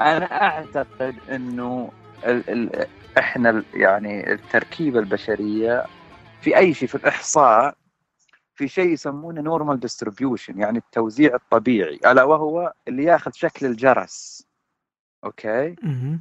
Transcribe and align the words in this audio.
أنا 0.00 0.24
أعتقد 0.42 1.14
إنه 1.30 1.90
ال 2.24 2.50
ال 2.50 2.86
إحنا 3.18 3.50
ال- 3.50 3.64
يعني 3.74 4.32
التركيبة 4.32 4.98
البشرية 4.98 5.84
في 6.40 6.56
أي 6.56 6.74
شيء 6.74 6.88
في 6.88 6.94
الإحصاء 6.94 7.74
في 8.54 8.68
شيء 8.68 8.88
يسمونه 8.92 9.40
normal 9.40 9.80
distribution 9.80 10.60
يعني 10.60 10.78
التوزيع 10.78 11.34
الطبيعي 11.34 12.00
ألا 12.06 12.24
وهو 12.24 12.72
اللي 12.88 13.04
ياخذ 13.04 13.30
شكل 13.32 13.66
الجرس 13.66 14.46
أوكي. 15.24 15.76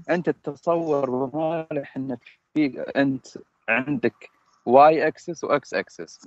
أنت 0.10 0.30
تتصور 0.30 1.10
بمالح 1.26 1.98
إنك 1.98 2.20
في 2.54 2.82
أنت 2.82 3.28
عندك 3.70 4.30
واي 4.68 5.08
إكسس 5.08 5.44
وإكس 5.44 5.74
إكسس. 5.74 6.20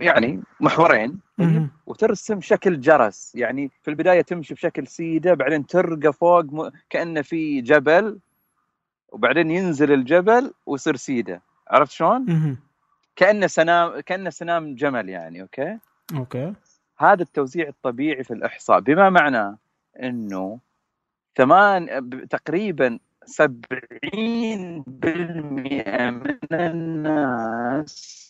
يعني 0.00 0.42
محورين. 0.60 1.20
وترسم 1.86 2.40
شكل 2.40 2.80
جرس. 2.80 3.34
يعني 3.34 3.70
في 3.82 3.90
البداية 3.90 4.20
تمشي 4.22 4.54
بشكل 4.54 4.86
سيدة 4.86 5.34
بعدين 5.34 5.66
ترقى 5.66 6.12
فوق 6.12 6.44
م... 6.44 6.70
كأنه 6.90 7.22
في 7.22 7.60
جبل. 7.60 8.18
وبعدين 9.08 9.50
ينزل 9.50 9.92
الجبل 9.92 10.52
ويصير 10.66 10.96
سيدة. 10.96 11.42
عرفت 11.68 11.92
شلون؟ 11.92 12.56
كأنه 13.16 13.46
سنام 13.46 14.00
كأنه 14.00 14.30
سنام 14.30 14.74
جمل 14.74 15.08
يعني 15.08 15.42
okay؟ 15.42 15.78
okay. 16.16 16.52
هذا 16.98 17.22
التوزيع 17.22 17.68
الطبيعي 17.68 18.24
في 18.24 18.34
الإحصاء. 18.34 18.80
بما 18.80 19.10
معناه 19.10 19.58
إنه 20.02 20.58
ثمان 21.36 22.00
ب- 22.00 22.28
تقريبا 23.26 24.84
70% 24.84 26.10
من 26.10 26.38
الناس. 26.52 28.24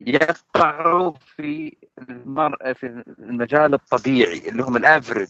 يقعوا 0.00 1.12
في 1.12 1.76
المر... 1.98 2.74
في 2.74 2.86
المجال 3.18 3.74
الطبيعي 3.74 4.48
اللي 4.48 4.62
هم 4.62 4.76
ال 4.76 4.82
average 4.82 5.28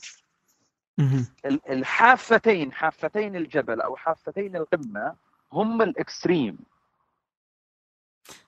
الحافتين 1.70 2.72
حافتين 2.72 3.36
الجبل 3.36 3.80
أو 3.80 3.96
حافتين 3.96 4.56
القمة 4.56 5.16
هم 5.52 5.82
الإكستريم. 5.82 6.58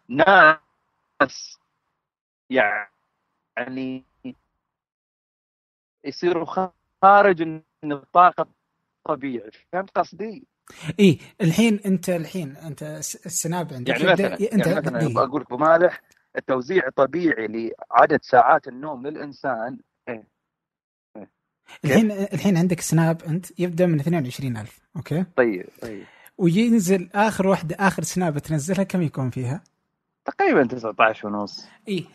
ناس 0.09 1.59
يعني 2.51 4.05
يصيروا 6.05 6.47
خارج 7.03 7.61
النطاق 7.85 8.49
الطبيعي 9.07 9.51
فهمت 9.73 9.91
قصدي؟ 9.91 10.45
إي 11.01 11.19
الحين 11.41 11.81
أنت 11.87 12.09
الحين 12.11 12.57
أنت 12.57 12.83
الس- 12.83 13.27
السناب 13.27 13.73
عندك. 13.73 13.89
يعني 13.89 14.03
يبدأ- 14.03 14.13
مثلا 14.13 14.33
أنت 14.35 14.67
يعني 14.67 14.75
مثلا 14.81 15.01
إيه. 15.01 15.19
أقول 15.25 15.41
لك 15.41 15.51
بمالح 15.51 16.01
التوزيع 16.37 16.87
الطبيعي 16.87 17.47
لعدد 17.47 18.19
ساعات 18.23 18.69
النوم 18.69 19.07
للإنسان. 19.07 19.79
الحين 21.85 22.11
الحين 22.11 22.57
عندك 22.57 22.81
سناب 22.81 23.23
أنت 23.23 23.61
يبدأ 23.61 23.87
من 23.87 24.01
22000 24.01 24.81
okay؟ 24.97 25.25
طيب 25.37 25.67
طيب. 25.83 26.05
وينزل 26.39 27.09
آخر 27.15 27.47
واحدة 27.47 27.77
آخر 27.81 28.03
سناب 28.03 28.39
تنزلها 28.39 28.83
كم 28.85 29.03
يكون 29.03 29.31
فيها؟ 29.31 29.65
تقريبا 30.25 30.65
19 30.67 31.29
ونص. 31.29 31.67
إي. 31.89 32.07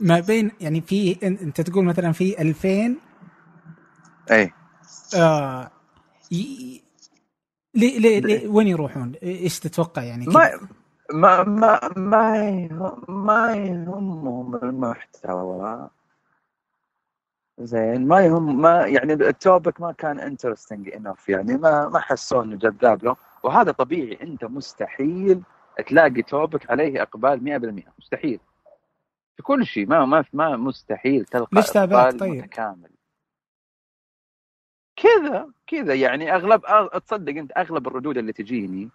ما 0.00 0.20
بين 0.20 0.50
يعني 0.60 0.80
في 0.80 1.14
إن- 1.14 1.22
أنت 1.42 1.60
تقول 1.60 1.84
مثلا 1.84 2.12
في 2.12 2.42
2000 2.42 2.96
إي. 4.30 4.50
آه. 5.16 5.70
ي... 6.32 6.82
ليه 7.74 7.98
ليه 7.98 8.20
ليه 8.20 8.48
وين 8.48 8.68
يروحون؟ 8.68 9.12
إيش 9.22 9.60
تتوقع 9.60 10.02
يعني؟ 10.02 10.26
ما؟ 10.26 10.50
ما 11.12 11.42
ما 11.42 11.80
ما 11.96 13.04
ما 13.08 13.54
يهمهم 13.54 14.54
المحتوى 14.56 15.90
زين 17.58 18.06
ما 18.06 18.20
يهم 18.20 18.60
ما 18.60 18.86
يعني 18.86 19.12
ال 19.12 19.23
topic 19.23 19.80
ما 19.80 19.92
كان 19.92 20.20
interesting 20.20 20.88
enough 20.88 21.28
يعني 21.28 21.56
ما 21.56 21.88
ما 21.88 21.98
حسوا 21.98 22.42
إنه 22.42 22.56
جذاب 22.56 23.04
له 23.04 23.16
وهذا 23.42 23.72
طبيعي 23.72 24.18
أنت 24.22 24.44
مستحيل 24.44 25.42
تلاقي 25.86 26.22
topic 26.22 26.70
عليه 26.70 27.02
إقبال 27.02 27.84
100% 27.84 27.98
مستحيل 27.98 28.40
في 29.36 29.42
كل 29.42 29.66
شيء 29.66 29.86
ما 29.86 30.04
ما 30.04 30.24
ما 30.32 30.56
مستحيل 30.56 31.24
تلقى 31.24 31.48
ليش 31.52 31.70
تابعت 31.70 32.14
طيب؟ 32.14 32.34
متكامل 32.34 32.90
كذا 35.02 35.48
كذا 35.66 35.94
يعني 35.94 36.34
أغلب 36.34 36.62
تصدق 37.06 37.32
أنت 37.36 37.52
أغلب 37.56 37.86
الردود 37.88 38.18
اللي 38.18 38.32
تجيني. 38.32 38.88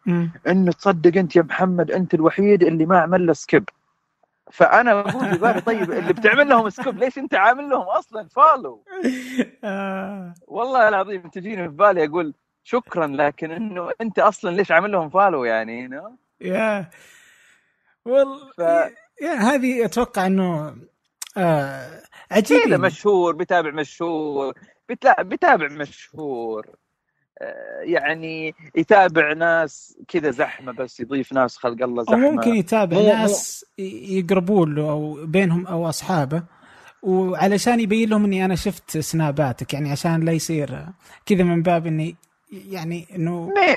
انه 0.47 0.71
تصدق 0.71 1.17
أنت 1.17 1.35
يا 1.35 1.41
محمد 1.41 1.91
أنت 1.91 2.13
الوحيد 2.13 2.63
اللي 2.63 2.85
ما 2.85 2.99
عمل 2.99 3.25
له 3.27 3.33
skip 3.33 3.69
فأنا 4.51 4.99
أقول 4.99 5.37
ببالي 5.37 5.61
طيب 5.61 5.91
اللي 5.91 6.13
بتعمل 6.13 6.49
لهم 6.49 6.69
skip 6.69 6.97
ليش 6.97 7.17
أنت 7.17 7.35
عامل 7.35 7.69
لهم 7.69 7.81
أصلا 7.87 8.27
follow 8.27 8.83
آه. 9.63 10.33
والله 10.47 10.87
العظيم 10.87 11.21
تجيني 11.29 11.63
في 11.69 11.75
بالي 11.75 12.05
أقول 12.05 12.33
شكرا 12.63 13.07
لكن 13.07 13.51
إنه 13.51 13.91
أنت 14.01 14.19
أصلا 14.19 14.49
ليش 14.55 14.71
عامل 14.71 14.91
لهم 14.91 15.09
follow 15.09 15.43
يعني 15.45 15.89
know؟ 15.89 16.11
يا 16.41 16.89
والله 18.05 18.51
ف- 18.57 18.91
يا 19.21 19.33
هذه 19.33 19.85
أتوقع 19.85 20.25
إنه 20.25 20.75
آه 21.37 22.01
كذا 22.29 22.37
عجيب 22.37 22.67
مشهور 22.77 23.35
بتابع 23.35 23.71
مشهور. 23.71 24.53
بتابع 25.19 25.67
مشهور. 25.67 26.67
آه، 27.41 27.81
يعني 27.83 28.55
يتابع 28.75 29.33
ناس 29.33 29.97
كذا 30.07 30.31
زحمة 30.31 30.71
بس 30.71 30.99
يضيف 30.99 31.33
ناس 31.33 31.57
خلق 31.57 31.83
الله 31.83 31.99
أو 32.01 32.05
زحمة. 32.05 32.31
ممكن 32.31 32.55
يتابع 32.55 32.97
مو- 32.97 33.03
ناس 33.07 33.65
يقربون 33.77 34.75
له 34.75 34.89
أو 34.89 35.25
بينهم 35.25 35.67
أو 35.67 35.89
أصحابه. 35.89 36.43
وعلشان 37.03 37.79
يبين 37.79 38.09
لهم 38.09 38.25
إني 38.25 38.45
أنا 38.45 38.55
شفت 38.55 38.97
سناباتك 38.97 39.73
يعني 39.73 39.91
عشان 39.91 40.25
لا 40.25 40.31
يصير 40.31 40.85
كذا 41.25 41.43
من 41.43 41.61
باب 41.61 41.87
إني 41.87 42.15
يعني 42.51 43.07
إنه 43.15 43.49
ما- 43.55 43.75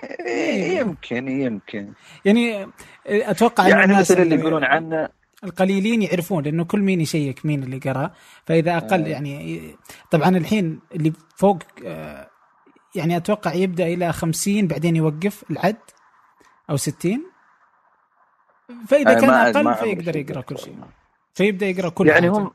يمكن 0.78 1.28
يمكن. 1.28 1.92
يعني 2.24 2.66
أتوقع 3.06 3.68
يعني 3.68 3.84
الناس 3.84 4.10
مثل 4.10 4.22
اللي- 4.22 4.34
يقولون 4.36 4.64
عنه 4.64 5.08
القليلين 5.44 6.02
يعرفون 6.02 6.44
لأنه 6.44 6.64
كل 6.64 6.80
مين 6.80 7.00
يشيك 7.00 7.47
مين 7.47 7.62
اللي 7.62 7.78
قرأ 7.78 8.10
فإذا 8.47 8.76
أقل 8.76 9.04
آه. 9.04 9.08
يعني 9.08 9.76
طبعا 10.10 10.28
الحين 10.28 10.80
اللي 10.94 11.12
فوق 11.36 11.58
آه، 11.84 12.30
يعني 12.94 13.16
أتوقع 13.16 13.54
يبدأ 13.54 13.86
إلى 13.86 14.12
50 14.12 14.66
بعدين 14.66 14.97
يوقف 14.97 15.50
العد 15.50 15.76
أو 16.70 16.76
60 16.76 17.30
فإذا 18.88 19.12
أنا 19.12 19.50
كان 19.50 19.66
أقل 19.66 19.74
فيقدر 19.74 20.16
يقرأ 20.16 20.41
كل. 20.41 20.58
شيء 20.58 20.76
فيبدأ 21.34 21.66
يقرأ 21.66 21.88
كل 21.88 22.06
يعني 22.08 22.20
حاجة. 22.20 22.38
هم 22.38 22.50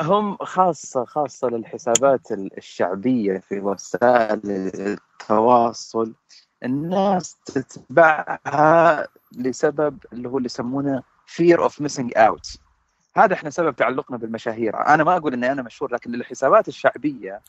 هم 0.00 0.36
خاصة 0.36 1.04
خاصة 1.04 1.48
للحسابات 1.48 2.32
الشعبية 2.32 3.38
في 3.38 3.60
وسائل 3.60 4.40
التواصل 4.44 6.14
الناس 6.64 7.36
تتبعها 7.44 9.08
لسبب 9.32 9.98
اللي 10.12 10.28
هو 10.28 10.36
اللي 10.38 10.46
يسمونه 10.46 11.02
fear 11.36 11.58
of 11.58 11.84
missing 11.84 12.10
out. 12.16 12.58
هذا 13.16 13.34
إحنا 13.34 13.50
سبب 13.50 13.76
تعلقنا 13.76 14.16
بالمشاهير. 14.16 14.86
أنا 14.86 15.04
ما 15.04 15.16
أقول 15.16 15.32
إني 15.32 15.52
أنا 15.52 15.62
مشهور 15.62 15.92
لكن 15.92 16.12
للحسابات 16.12 16.68
الشعبية 16.68 17.40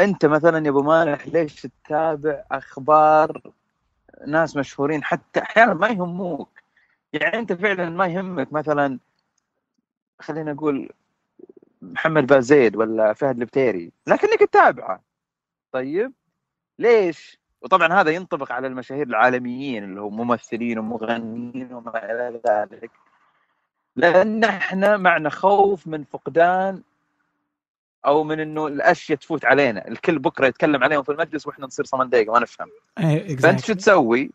أنت 0.00 0.26
مثلا 0.26 0.64
يا 0.64 0.70
أبو 0.70 0.82
مالح 0.82 1.26
ليش 1.26 1.54
تتابع 1.62 2.44
أخبار 2.50 3.42
ناس 4.26 4.56
مشهورين؟ 4.56 5.04
حتى 5.04 5.40
أحيانا 5.40 5.74
ما 5.74 5.88
يهموك. 5.88 6.62
يعني 7.12 7.38
أنت 7.38 7.52
فعلا 7.52 7.90
ما 7.90 8.06
يهمك 8.06 8.52
مثلا 8.52 8.98
خلينا 10.20 10.52
نقول 10.52 10.90
محمد 11.82 12.26
بازيد 12.26 12.76
ولا 12.76 13.12
فهد 13.12 13.40
البتيري 13.40 13.92
لكنك 14.06 14.40
تتابعه. 14.40 15.00
طيب 15.72 16.12
ليش؟ 16.78 17.38
وطبعا 17.62 17.92
هذا 17.92 18.10
ينطبق 18.10 18.52
على 18.52 18.66
المشاهير 18.66 19.06
العالميين 19.06 19.84
اللي 19.84 20.00
هم 20.00 20.16
ممثلين 20.16 20.78
ومغنيين 20.78 21.74
وما 21.74 22.04
إلى 22.04 22.40
ذلك. 22.48 22.90
لأن 23.96 24.44
إحنا 24.44 24.96
معنا 24.96 25.30
خوف 25.30 25.86
من 25.86 26.04
فقدان 26.04 26.82
أو 28.06 28.24
من 28.24 28.40
إنه 28.40 28.66
الأشياء 28.66 29.18
تفوت 29.18 29.44
علينا 29.44 29.88
الكل 29.88 30.18
بكرة 30.18 30.46
يتكلم 30.46 30.84
عليهم 30.84 31.02
في 31.02 31.12
المجلس 31.12 31.46
وإحنا 31.46 31.66
نصير 31.66 31.84
صمن 31.84 32.10
دقيقة 32.10 32.32
ما 32.32 32.40
نفهم 32.40 32.68
إيه، 32.98 33.36
فأنت. 33.36 33.64
شو 33.64 33.72
تسوي؟ 33.72 34.30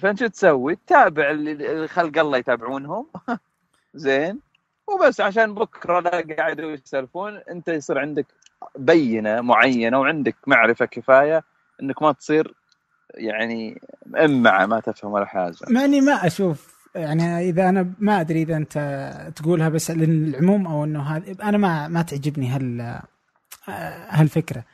فأنت 0.00 0.18
شو 0.18 0.26
تسوي؟ 0.26 0.76
تتابع 0.76 1.30
اللي 1.30 1.88
خلق 1.88 2.18
الله 2.18 2.38
يتابعونهم 2.38 3.06
زين 3.94 4.40
وبس 4.86 5.20
عشان 5.20 5.54
بكرة 5.54 6.00
لا 6.00 6.34
قاعدوا 6.36 6.70
يسالفون 6.70 7.36
أنت 7.36 7.68
يصير 7.68 7.98
عندك 7.98 8.26
بينة 8.76 9.40
معينة 9.40 10.00
وعندك 10.00 10.36
معرفة 10.46 10.84
كفاية 10.84 11.44
إنك 11.82 12.02
ما 12.02 12.12
تصير 12.12 12.54
يعني 13.14 13.80
مأمعة 14.06 14.66
ما 14.66 14.80
تفهم 14.80 15.12
ولا 15.12 15.24
حاجة 15.24 15.56
مع 15.68 15.84
اني 15.84 16.00
ما 16.00 16.26
أشوف 16.26 16.79
يعني 16.94 17.48
إذا 17.48 17.68
أنا 17.68 17.94
ما 17.98 18.20
أدري 18.20 18.42
إذا 18.42 18.56
أنت 18.56 19.32
تقولها 19.36 19.68
بس 19.68 19.90
للعموم 19.90 20.66
أو 20.66 20.84
إنه 20.84 21.02
هذا 21.02 21.34
أنا 21.42 21.58
ما 21.58 21.88
ما 21.88 22.02
تعجبني 22.02 22.48
هال 22.48 23.00
هالفكرة. 24.08 24.64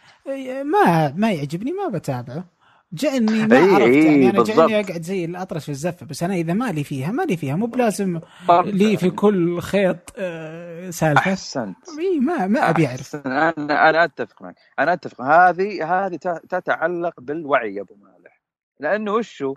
ما 0.64 1.12
ما 1.16 1.32
يعجبني 1.32 1.72
ما 1.72 1.88
بتابعه. 1.88 2.44
جاني 2.92 3.46
ما 3.46 3.56
إيه، 3.56 3.74
عرفت 3.74 3.94
يعني 3.94 4.30
أنا. 4.30 4.44
جاني 4.44 4.80
أقعد 4.80 5.02
زي 5.02 5.24
الأطرش 5.24 5.64
في 5.64 5.68
الزفه 5.70 6.06
بس 6.06 6.22
أنا 6.22 6.34
إذا 6.34 6.52
ما 6.52 6.72
لي 6.72 6.84
فيها 6.84 7.10
ما 7.12 7.22
لي 7.22 7.36
فيها. 7.36 7.56
مو 7.56 7.66
بلازم 7.66 8.20
لي 8.64 8.96
في 8.96 9.10
كل 9.10 9.60
خيط 9.60 9.96
آه، 10.18 10.90
سالفة. 10.90 11.20
أحسنت. 11.20 11.76
إي 11.98 12.20
ما 12.20 12.46
ما 12.46 12.70
أبي 12.70 12.86
أعرف. 12.86 13.16
أنا 13.16 13.50
أنا 13.90 14.04
أتفق 14.04 14.42
معك. 14.42 14.54
أنا 14.78 14.92
أتفق. 14.92 15.20
هذه 15.20 15.84
هذه 16.06 16.16
تتعلق 16.48 17.20
بالوعي 17.20 17.74
يا 17.74 17.82
أبو 17.82 17.94
مالح. 17.94 18.42
لأنه 18.80 19.12
وشو؟ 19.12 19.54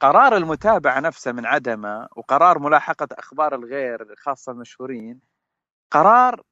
قرار 0.00 0.36
المتابعة 0.36 1.00
نفسه 1.00 1.32
من 1.32 1.46
عدمه 1.46 2.08
وقرار 2.16 2.58
ملاحقة 2.58 3.08
أخبار 3.12 3.54
الغير 3.54 4.14
خاصة 4.18 4.52
المشهورين 4.52 5.20
قرار 5.90 6.42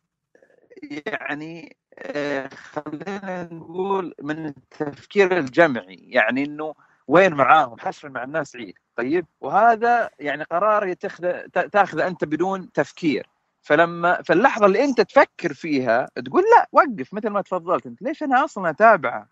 يعني 1.07 1.77
آه، 1.99 2.49
خلينا 2.49 3.49
نقول 3.53 4.15
من 4.23 4.47
التفكير 4.47 5.39
الجمعي 5.39 5.97
يعني 6.09 6.45
إنه 6.45 6.75
وين 7.09 7.35
معاهم؟ 7.35 7.79
حشر 7.79 8.09
مع 8.09 8.25
الناس 8.25 8.57
عيد. 8.57 8.75
طيب؟ 8.97 9.27
وهذا 9.41 10.11
يعني 10.19 10.45
قرار 10.45 10.93
تاخذه 10.93 12.07
أنت 12.07 12.25
بدون 12.25 12.73
تفكير. 12.73 13.27
فلما 13.63 14.23
في 14.23 14.33
اللحظه 14.33 14.67
اللي 14.67 14.85
أنت 14.85 15.01
تفكر 15.01 15.55
فيها 15.55 16.09
تقول 16.25 16.43
لا 16.57 16.69
وقف 16.73 17.15
مثل 17.15 17.29
ما 17.29 17.43
تفضلت 17.43 17.87
أنت 17.87 18.03
ليش 18.03 18.23
أنا 18.23 18.45
أصلا 18.45 18.71
أتابعه؟ 18.71 19.29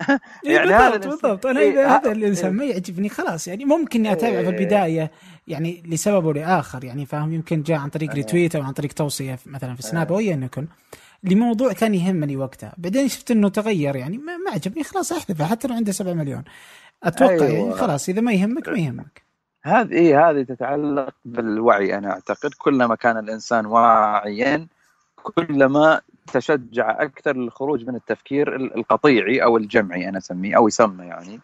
يعني 0.44 0.70
هذا 0.74 0.96
بالضبط 0.96 1.04
الإنسان- 1.04 1.22
بالضبط. 1.22 1.46
أنا 1.46 1.60
إيه، 1.60 1.96
هذا 1.96 2.12
الانسان 2.12 2.52
ما 2.52 2.64
يعجبني 2.64 3.08
خلاص. 3.08 3.48
يعني 3.48 3.64
ممكن 3.64 4.06
اتابع 4.06 4.42
في 4.42 4.48
إيه. 4.48 4.48
البدايه 4.48 5.10
يعني 5.48 5.82
لسبب 5.86 6.24
أو 6.26 6.32
لآخر 6.32 6.84
يعني 6.84 7.06
فاهم؟ 7.06 7.32
يمكن 7.32 7.62
جاء 7.62 7.78
عن 7.78 7.88
طريق 7.88 8.08
إيه. 8.10 8.16
ريتويت 8.16 8.56
أو 8.56 8.62
عن 8.62 8.72
طريق 8.72 8.92
توصية 8.92 9.38
مثلا 9.46 9.74
في 9.74 9.82
سناب 9.82 10.12
أو 10.12 10.18
ايا 10.18 10.40
يكن 10.44 10.66
لموضوع 11.24 11.72
كان 11.72 11.94
يهمني 11.94 12.36
وقتها. 12.36 12.74
بعدين 12.78 13.08
شفت 13.08 13.30
إنه 13.30 13.48
تغير 13.48 13.96
يعني 13.96 14.18
ما 14.18 14.36
ما 14.36 14.50
عجبني 14.50 14.84
خلاص 14.84 15.12
أحذفه 15.12 15.44
حتى 15.46 15.68
لو 15.68 15.74
عنده 15.74 15.92
7 15.92 16.12
مليون. 16.12 16.44
أتوقع 17.02 17.32
أيوة. 17.32 17.44
يعني 17.48 17.72
خلاص 17.72 18.08
إذا 18.08 18.20
ما 18.20 18.32
يهمك 18.32 18.68
ما 18.68 18.78
يهمك. 18.78 19.22
هذه 19.64 19.92
إيه 19.92 20.30
هذه 20.30 20.42
تتعلق 20.42 21.14
بالوعي 21.24 21.98
أنا 21.98 22.10
أعتقد. 22.10 22.50
كلما 22.58 22.94
كان 22.94 23.18
الإنسان 23.18 23.66
واعيا 23.66 24.66
كلما 25.22 26.00
تشجع 26.32 27.02
أكثر 27.02 27.36
للخروج 27.36 27.86
من 27.86 27.94
التفكير 27.94 28.56
ال- 28.56 28.76
القطيعي 28.76 29.42
أو 29.42 29.56
الجمعي 29.56 30.08
أنا 30.08 30.18
أسميه 30.18 30.56
أو 30.56 30.68
يسمى 30.68 31.04
يعني. 31.06 31.40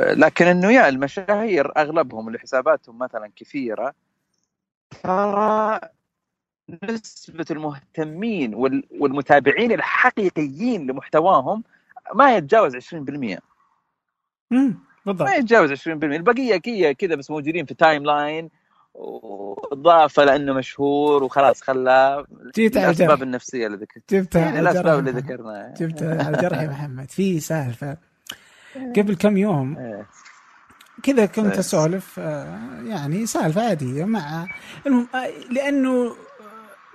لكن 0.00 0.46
إنه 0.46 0.70
يا 0.72 0.88
المشاهير 0.88 1.72
أغلبهم 1.76 2.28
اللي 2.28 2.38
حساباتهم 2.38 2.98
مثلا 2.98 3.30
كثيرة 3.36 3.94
ترى 5.02 5.80
نسبة 6.82 7.46
المهتمين 7.50 8.54
وال- 8.54 8.84
والمتابعين 8.90 9.72
الحقيقيين 9.72 10.86
لمحتواهم 10.90 11.64
ما 12.14 12.36
يتجاوز 12.36 12.76
20% 12.76 13.38
امم 14.52 14.78
بالضبط. 15.06 15.28
ما 15.28 15.34
يتجاوز 15.34 15.72
20% 15.72 15.88
البقية 15.88 16.92
كذا 16.92 17.14
بس 17.14 17.30
موجودين 17.30 17.66
في 17.66 17.74
timeline 17.74 18.50
وضافه 18.94 20.24
لأنه 20.24 20.52
مشهور 20.52 21.24
وخلاص 21.24 21.62
خلاه 21.62 22.24
على 22.58 22.86
الاسباب 22.86 23.22
النفسية 23.22 23.66
اللي 23.66 23.78
ذكرت 23.78 24.14
جبتها 24.14 24.40
يعني 24.40 24.60
الأسباب 24.60 24.98
اللي. 24.98 25.10
ذكرناها 25.10 25.74
جبتها 25.80 26.24
على 26.24 26.36
الجرح 26.36 26.60
يا 26.60 26.68
محمد 26.68 27.10
في 27.10 27.40
سالفة 27.40 27.96
قبل 28.96 29.16
كم 29.16 29.36
يوم 29.36 29.78
إيه. 29.78 30.06
كذا 31.02 31.26
كنت 31.26 31.52
إيه. 31.52 31.60
أسولف 31.60 32.18
آه، 32.18 32.80
يعني 32.84 33.26
سالفة 33.26 33.68
عادية 33.68 34.04
مع 34.04 34.46
المهم 34.86 35.08
آه، 35.14 35.30
لأنه 35.50 36.16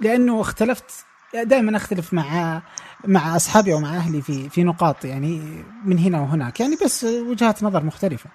لأنه 0.01 0.41
اختلفت 0.41 1.05
دائما 1.33 1.77
أختلف 1.77 2.13
مع 2.13 2.61
مع 3.05 3.35
أصحابي 3.35 3.73
أو 3.73 3.79
مع 3.79 3.95
أهلي 3.95 4.21
في 4.21 4.49
في 4.49 4.63
نقاط 4.63 5.05
يعني 5.05 5.63
من 5.85 5.99
هنا 5.99 6.21
وهناك 6.21 6.59
يعني 6.59 6.77
بس 6.85 7.03
وجهات 7.03 7.63
نظر 7.63 7.83
مختلفة. 7.83 8.29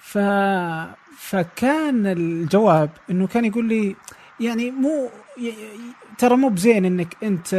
ف 0.00 0.18
فكان 1.18 2.06
الجواب 2.06 2.90
إنه 3.10 3.26
كان 3.26 3.44
يقول 3.44 3.68
لي 3.68 3.96
يعني 4.40 4.70
مو 4.70 5.10
ترى 6.18 6.36
مو 6.36 6.48
بزين 6.48 6.84
إنك 6.84 7.16
أنت 7.22 7.52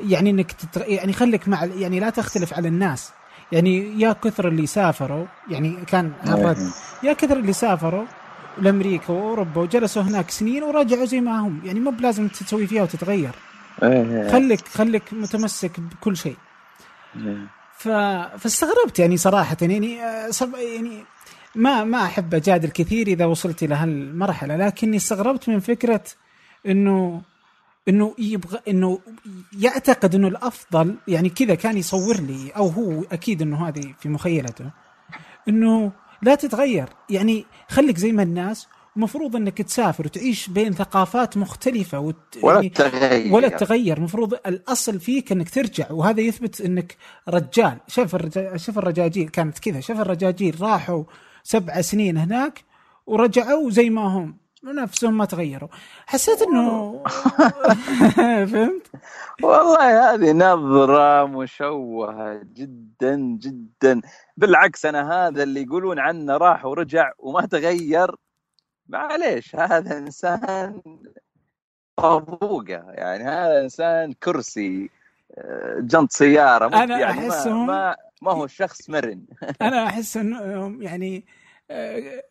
يعني 0.00 0.30
إنك 0.30 0.52
تتر... 0.52 0.82
يعني 0.88 1.12
خليك 1.12 1.48
مع 1.48 1.64
يعني 1.64 2.00
لا 2.00 2.10
تختلف 2.10 2.54
على 2.54 2.68
الناس. 2.68 3.12
يعني 3.52 4.00
يا 4.00 4.12
كثر 4.12 4.48
اللي 4.48 4.66
سافروا 4.66 5.26
يعني 5.50 5.76
كان 5.86 6.12
هالرد 6.22 6.70
يا 7.02 7.12
كثر 7.12 7.36
اللي 7.36 7.52
سافروا 7.52 8.04
لأمريكا 8.58 9.12
وأوروبا 9.12 9.60
وجلسوا 9.60 10.02
هناك 10.02 10.30
سنين 10.30 10.62
ورجعوا 10.62 11.04
زي 11.04 11.20
ما 11.20 11.40
هم. 11.40 11.60
يعني 11.64 11.80
مو 11.80 11.90
بلازم 11.90 12.28
تسوي 12.28 12.66
فيها 12.66 12.82
وتتغير. 12.82 13.30
إيه. 13.82 14.32
خليك 14.32 14.68
خليك 14.68 15.02
متمسك 15.12 15.80
بكل 15.80 16.16
شيء. 16.16 16.36
إيه. 17.16 17.46
فاستغربت 18.38 18.98
يعني 18.98 19.16
صراحة. 19.16 19.56
يعني 19.60 20.02
آه، 20.02 20.30
صب... 20.30 20.54
يعني 20.54 21.04
ما 21.54 21.84
ما 21.84 22.04
أحب 22.04 22.34
أجادل 22.34 22.68
كثير 22.68 23.06
إذا 23.06 23.24
وصلت 23.24 23.62
إلى 23.62 23.74
هالمرحلة 23.74 24.56
لكني 24.56 24.96
استغربت 24.96 25.48
من 25.48 25.60
فكرة 25.60 26.04
إنه 26.66 27.22
إنه 27.88 28.14
يبغى 28.18 28.58
إنه 28.68 28.98
يعتقد 29.58 30.14
إنه 30.14 30.28
الأفضل 30.28 30.96
يعني 31.08 31.28
كذا 31.28 31.54
كان 31.54 31.76
يصور 31.76 32.16
لي 32.16 32.50
أو 32.56 32.68
هو 32.68 33.04
أكيد 33.12 33.42
إنه 33.42 33.68
هذه 33.68 33.94
في 34.00 34.08
مخيلته 34.08 34.70
إنه 35.48 35.92
لا 36.22 36.34
تتغير. 36.34 36.88
يعني 37.10 37.46
خليك 37.68 37.98
زي 37.98 38.12
ما 38.12 38.22
الناس 38.22 38.68
مفروض 38.96 39.36
انك 39.36 39.62
تسافر 39.62 40.06
وتعيش 40.06 40.48
بين 40.48 40.72
ثقافات 40.72 41.36
مختلفة 41.36 41.98
وت... 41.98 42.16
ولا 42.42 42.54
يعني 42.54 42.68
تغير. 42.68 43.34
ولا 43.34 43.48
تغير. 43.48 44.00
مفروض 44.00 44.34
الأصل 44.46 45.00
فيك 45.00 45.32
انك 45.32 45.50
ترجع 45.50 45.92
وهذا 45.92 46.20
يثبت 46.20 46.60
انك 46.60 46.96
رجال. 47.28 47.78
شوف 47.88 48.14
الرجا... 48.14 48.56
شوف 48.56 48.78
الرجاجيل 48.78 49.28
كانت 49.28 49.58
كذا. 49.58 49.80
شوف 49.80 50.00
الرجاجيل 50.00 50.62
راحوا 50.62 51.04
سبع 51.42 51.80
سنين 51.80 52.16
هناك 52.16 52.64
ورجعوا 53.06 53.70
زي 53.70 53.90
ما 53.90 54.02
هم. 54.02 54.44
نفسهم 54.64 55.18
ما 55.18 55.24
تغيروا. 55.24 55.68
حسيت 56.06 56.42
انه 56.42 57.02
فهمت؟ 58.52 58.86
والله 59.42 60.14
هذه 60.14 60.32
نظرة 60.32 61.26
مشوهة 61.26 62.40
جدا 62.54 63.16
جدا. 63.16 64.00
بالعكس 64.36 64.86
أنا 64.86 65.12
هذا 65.28 65.42
اللي 65.42 65.62
يقولون 65.62 65.98
عنه 65.98 66.36
راح 66.36 66.64
ورجع 66.64 67.10
وما 67.18 67.46
تغير. 67.46 68.14
معليش 68.88 69.56
هذا 69.56 69.98
إنسان 69.98 70.82
طابوقة 71.96 72.84
يعني 72.92 73.24
هذا 73.24 73.60
إنسان 73.60 74.12
كرسي 74.12 74.90
آه، 75.38 75.78
جنط 75.80 76.12
سيارة 76.12 76.68
مو- 76.68 76.78
أنا 76.78 76.98
يعني 77.00 77.28
ما, 77.28 77.44
أحسهم- 77.44 77.46
ما, 77.46 77.96
ما 78.22 78.32
هو 78.32 78.46
شخص 78.46 78.90
مرن 78.90 79.24
أنا 79.62 79.86
أحس 79.86 80.16
إنهم 80.16 80.82
يعني 80.82 81.24
آه، 81.70 82.22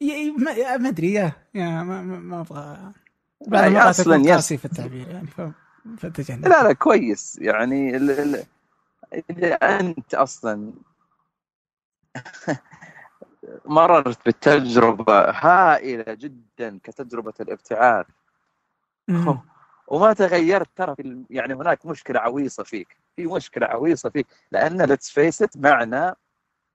ي- 0.00 0.30
ما 0.30 0.88
أدري 0.88 1.12
يا 1.12 1.32
ما 1.54 2.40
أبغى 2.40 2.92
أكون 4.16 4.24
يس. 4.24 4.30
قاسي 4.34 4.56
في 4.56 4.64
التعبير 4.64 5.08
يعني 5.08 5.26
فتجنب 5.98 6.46
لا 6.48 6.62
لا 6.62 6.72
كويس 6.72 7.38
يعني 7.42 7.96
إذا 9.30 9.54
أنت 9.54 10.14
أصلا 10.14 10.72
مررت 13.64 14.28
بتجربة 14.28 15.30
هائلة 15.30 16.14
جدا 16.14 16.78
كتجربة 16.84 17.34
الابتعاث. 17.40 18.06
وما 19.88 20.12
تغيرت 20.12 20.68
ترى 20.76 20.94
في 20.94 21.24
يعني 21.30 21.54
هناك 21.54 21.86
مشكلة 21.86 22.20
عويصة 22.20 22.62
فيك 22.62 22.96
في 23.16 23.26
مشكلة 23.26 23.66
عويصة 23.66 24.10
فيك 24.10 24.26
لأن 24.50 24.82
let's 24.82 25.10
face 25.10 25.41
it 25.41 25.56
معنا 25.56 26.16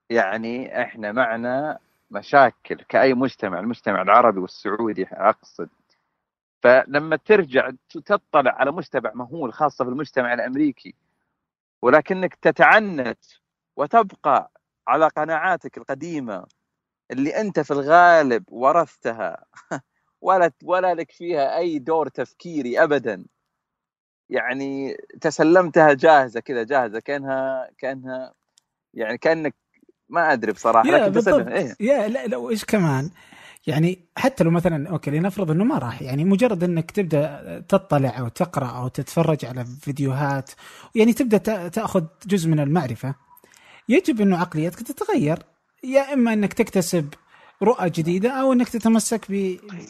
يعني 0.09 0.81
إحنا 0.81 1.11
معنا 1.11 1.79
مشاكل 2.11 2.75
كأي 2.75 3.13
مجتمع 3.13 3.59
المجتمع 3.59 4.01
العربي 4.01 4.39
والسعودي 4.39 5.07
أقصد 5.11 5.69
فلما 6.63 7.15
ترجع 7.15 7.71
تطلع 7.89 8.51
على 8.51 8.71
مجتمع 8.71 9.11
مهول 9.13 9.53
خاصة 9.53 9.85
بالمجتمع 9.85 10.33
الأمريكي 10.33 10.95
ولكنك 11.81 12.35
تتعنت 12.35 13.25
وتبقى 13.75 14.51
على 14.87 15.07
قناعاتك 15.07 15.77
القديمة 15.77 16.45
اللي 17.11 17.29
أنت 17.41 17.59
في 17.59 17.71
الغالب 17.71 18.43
ورثتها. 18.47 19.45
ولا 20.21 20.51
ولا 20.63 20.93
لك 20.93 21.11
فيها 21.11 21.57
أي 21.57 21.79
دور 21.79 22.07
تفكيري 22.07 22.83
أبدا. 22.83 23.25
يعني 24.29 24.97
تسلمتها 25.21 25.93
جاهزة 25.93 26.39
كذا 26.39 26.63
جاهزة 26.63 26.99
كأنها 26.99 27.69
كأنها 27.77 28.33
يعني 28.93 29.17
كأنك 29.17 29.55
ما 30.09 30.33
أدري 30.33 30.51
بصراحة 30.51 30.87
يا 30.89 30.97
لكن 30.97 31.11
تسلم. 31.11 31.37
بالضبط. 31.43 31.53
إيه. 31.57 31.75
يا 31.79 32.07
لا 32.07 32.27
لا 32.27 32.37
وإيش 32.37 32.65
كمان؟ 32.65 33.09
يعني 33.67 33.99
حتى 34.17 34.43
لو 34.43 34.51
مثلا 34.51 34.89
أوكي 34.89 35.11
لنفرض 35.11 35.51
إنه 35.51 35.63
ما 35.63 35.77
راح 35.77 36.01
يعني 36.01 36.23
مجرد 36.25 36.63
إنك 36.63 36.91
تبدأ 36.91 37.59
تطلع 37.69 38.19
أو 38.19 38.27
تقرأ 38.27 38.67
أو 38.67 38.87
تتفرج 38.87 39.45
على 39.45 39.65
فيديوهات 39.81 40.51
يعني 40.95 41.13
تبدأ 41.13 41.37
تا- 41.37 41.67
تأخذ 41.67 42.05
جزء 42.27 42.49
من 42.49 42.59
المعرفة 42.59 43.15
يجب 43.89 44.21
إنه 44.21 44.37
عقليتك 44.37 44.79
تتغير. 44.87 45.39
يا 45.83 46.13
إما 46.13 46.33
إنك 46.33 46.53
تكتسب 46.53 47.13
رؤى 47.63 47.89
جديدة 47.89 48.29
أو 48.31 48.53
إنك 48.53 48.69
تتمسك 48.69 49.25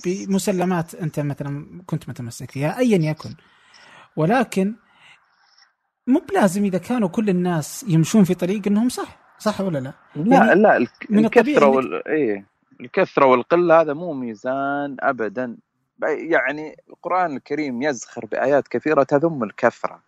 بمسلمات 0.05 0.95
أنت 0.95 1.19
مثلا 1.19 1.81
كنت 1.85 2.09
متمسك 2.09 2.51
فيها 2.51 2.77
ايا 2.79 2.97
يكن. 3.11 3.29
ولكن 4.15 4.73
مو 6.07 6.19
بلازم 6.29 6.63
إذا 6.63 6.77
كانوا 6.77 7.09
كل 7.09 7.29
الناس 7.29 7.85
يمشون 7.87 8.23
في 8.23 8.33
طريق 8.33 8.61
إنهم 8.67 8.89
صح 8.89 9.17
صح 9.39 9.61
ولا 9.61 9.79
لا؟ 9.79 9.93
لا 10.15 10.35
يعني 10.35 10.61
لا 10.61 10.77
الك- 10.77 11.07
من 11.09 11.25
الطبيعي 11.25 11.51
الكثرة 11.55 11.67
وال... 11.67 12.07
إيه 12.07 12.45
الكثرة 12.81 13.25
والقلة 13.25 13.81
هذا 13.81 13.93
مو 13.93 14.13
ميزان 14.13 14.97
ابدا. 14.99 15.57
يعني 16.07 16.75
القرآن 16.89 17.35
الكريم 17.35 17.81
يزخر 17.81 18.25
بآيات 18.25 18.67
كثيرة 18.67 19.03
تذم 19.03 19.43
الكثرة. 19.43 20.01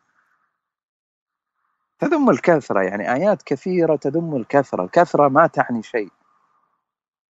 تذم 1.99 2.29
الكثرة 2.29 2.81
يعني 2.81 3.13
آيات 3.13 3.43
كثيرة 3.43 3.95
تذم 3.95 4.35
الكثرة 4.35 4.83
الكثرة 4.83 5.27
ما 5.27 5.47
تعني 5.47 5.83
شيء. 5.83 6.09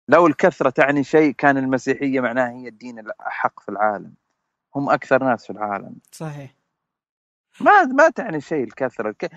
لو 0.08 0.26
الكثرة 0.26 0.70
تعني 0.70 1.04
شيء 1.04 1.32
كان 1.32 1.56
المسيحية 1.58 2.20
معناها 2.20 2.50
هي 2.50 2.68
الدين 2.68 2.98
الأحق 2.98 3.60
في 3.60 3.68
العالم. 3.68 4.14
هم 4.76 4.90
أكثر 4.90 5.24
ناس 5.24 5.46
في 5.46 5.50
العالم. 5.52 5.96
صحيح. 6.12 6.54
ما 7.60 7.82
ما 7.84 8.08
تعني 8.10 8.40
شيء 8.40 8.64
الكثرة. 8.64 9.08
الك- 9.10 9.30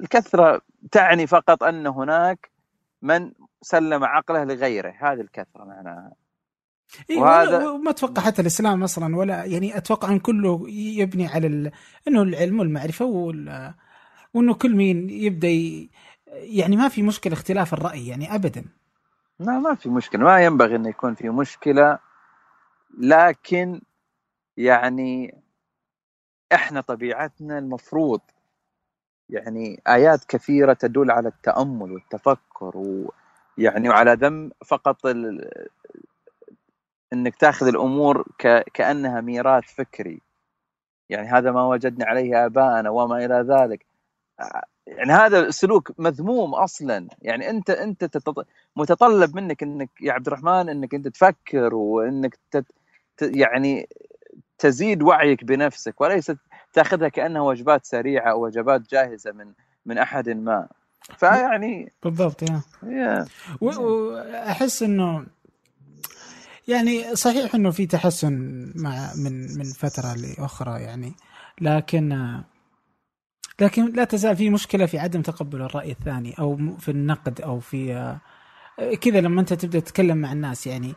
الكثرة 0.00 0.60
تعني 0.92 1.26
فقط 1.26 1.62
أن 1.62 1.86
هناك 1.86 2.50
من 3.02 3.32
سلم 3.62 4.04
عقله 4.04 4.44
لغيره. 4.44 4.94
هذه 5.00 5.20
الكثرة 5.20 5.64
معناها. 5.64 6.12
إيه 7.10 7.18
وهذا- 7.18 7.68
وما 7.70 7.90
أتوقع 7.90 8.22
حتى 8.22 8.42
الإسلام 8.42 8.82
أصلا 8.82 9.16
ولا 9.16 9.44
يعني 9.44 9.76
أتوقع 9.76 10.08
أن 10.08 10.18
كله 10.18 10.64
يبني 10.70 11.26
على 11.26 11.46
ال... 11.46 11.72
إنه 12.08 12.22
العلم 12.22 12.58
والمعرفة 12.60 13.04
وال... 13.04 13.74
وإنه 14.34 14.54
كل 14.54 14.76
مين 14.76 15.10
يبدأ 15.10 15.48
ي... 15.48 15.90
يعني 16.32 16.76
ما 16.76 16.88
في 16.88 17.02
مشكلة 17.02 17.32
اختلاف 17.32 17.74
الرأي 17.74 18.08
يعني 18.08 18.34
ابدا. 18.34 18.64
لا 19.40 19.58
ما 19.58 19.74
في 19.74 19.88
مشكلة. 19.88 20.24
ما 20.24 20.44
ينبغي 20.44 20.76
إنه 20.76 20.88
يكون 20.88 21.14
في 21.14 21.28
مشكلة 21.28 21.98
لكن 22.98 23.80
يعني 24.56 25.42
إحنا 26.52 26.80
طبيعتنا 26.80 27.58
المفروض 27.58 28.20
يعني 29.28 29.82
آيات 29.88 30.24
كثيرة 30.24 30.72
تدل 30.72 31.10
على 31.10 31.28
التأمل 31.28 31.92
والتفكر 31.92 32.72
ويعني 32.76 33.88
وعلى 33.88 34.12
ذم 34.12 34.50
فقط 34.66 35.06
ال... 35.06 35.50
إنك 37.12 37.36
تأخذ 37.36 37.66
الأمور 37.66 38.24
ك... 38.38 38.64
كأنها 38.74 39.20
ميراث 39.20 39.64
فكري. 39.74 40.20
يعني 41.08 41.28
هذا 41.28 41.52
ما 41.52 41.66
وجدنا 41.66 42.06
عليه 42.06 42.46
آباءنا 42.46 42.90
وما 42.90 43.24
إلى 43.24 43.46
ذلك. 43.48 43.86
يعني 44.86 45.12
هذا 45.12 45.50
سلوك 45.50 45.92
مذموم 45.98 46.54
أصلا. 46.54 47.08
يعني 47.22 47.50
أنت 47.50 47.70
أنت 47.70 48.04
تتط... 48.04 48.46
متطلب 48.76 49.36
منك 49.36 49.62
إنك 49.62 49.90
يا 50.00 50.12
عبد 50.12 50.26
الرحمن 50.26 50.68
إنك 50.68 50.94
أنت 50.94 51.08
تفكر 51.08 51.74
وإنك 51.74 52.38
تت... 52.50 52.66
يعني 53.22 53.88
تزيد 54.58 55.02
وعيك 55.02 55.44
بنفسك 55.44 56.00
وليس 56.00 56.32
تأخذها 56.72 57.08
كأنها 57.08 57.42
وجبات 57.42 57.84
سريعة 57.86 58.30
أو 58.30 58.44
وجبات 58.44 58.90
جاهزة 58.90 59.32
من 59.32 59.52
من 59.86 59.98
أحد 59.98 60.28
ما. 60.28 60.68
فيعني 61.18 61.92
بالضبط 62.02 62.42
يا. 62.42 62.60
و- 63.60 63.66
واحس 63.80 64.82
إنه 64.82 65.26
يعني 66.68 67.16
صحيح 67.16 67.54
إنه 67.54 67.70
في 67.70 67.86
تحسن 67.86 68.32
مع 68.76 69.10
من 69.24 69.58
من 69.58 69.64
فترة 69.64 70.14
لأخرى 70.14 70.80
يعني 70.82 71.12
لكن 71.60 72.38
لكن 73.60 73.92
لا 73.92 74.04
تزال 74.04 74.36
في 74.36 74.50
مشكلة 74.50 74.86
في 74.86 74.98
عدم 74.98 75.22
تقبل 75.22 75.62
الرأي 75.62 75.90
الثاني 75.90 76.34
أو 76.38 76.76
في 76.78 76.90
النقد 76.90 77.40
أو 77.40 77.60
في 77.60 77.94
آه، 77.94 78.94
كذا 78.94 79.20
لما 79.20 79.40
أنت 79.40 79.52
تبدأ 79.52 79.80
تتكلم 79.80 80.16
مع 80.16 80.32
الناس 80.32 80.66
يعني 80.66 80.94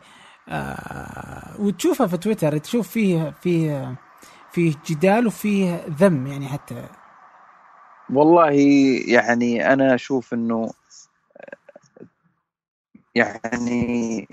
آه، 0.48 1.60
وتشوفها 1.60 2.06
في 2.06 2.16
تويتر 2.16 2.58
تشوف 2.58 2.88
فيه 2.88 3.30
فيه 3.30 3.94
فيه 4.52 4.74
جدال 4.86 5.26
وفيه 5.26 5.84
ذم 5.88 6.26
يعني 6.26 6.48
حتى. 6.48 6.88
والله 8.10 8.50
يعني 9.08 9.72
أنا 9.72 9.94
أشوف 9.94 10.34
إنه 10.34 10.70
يعني 13.14 14.28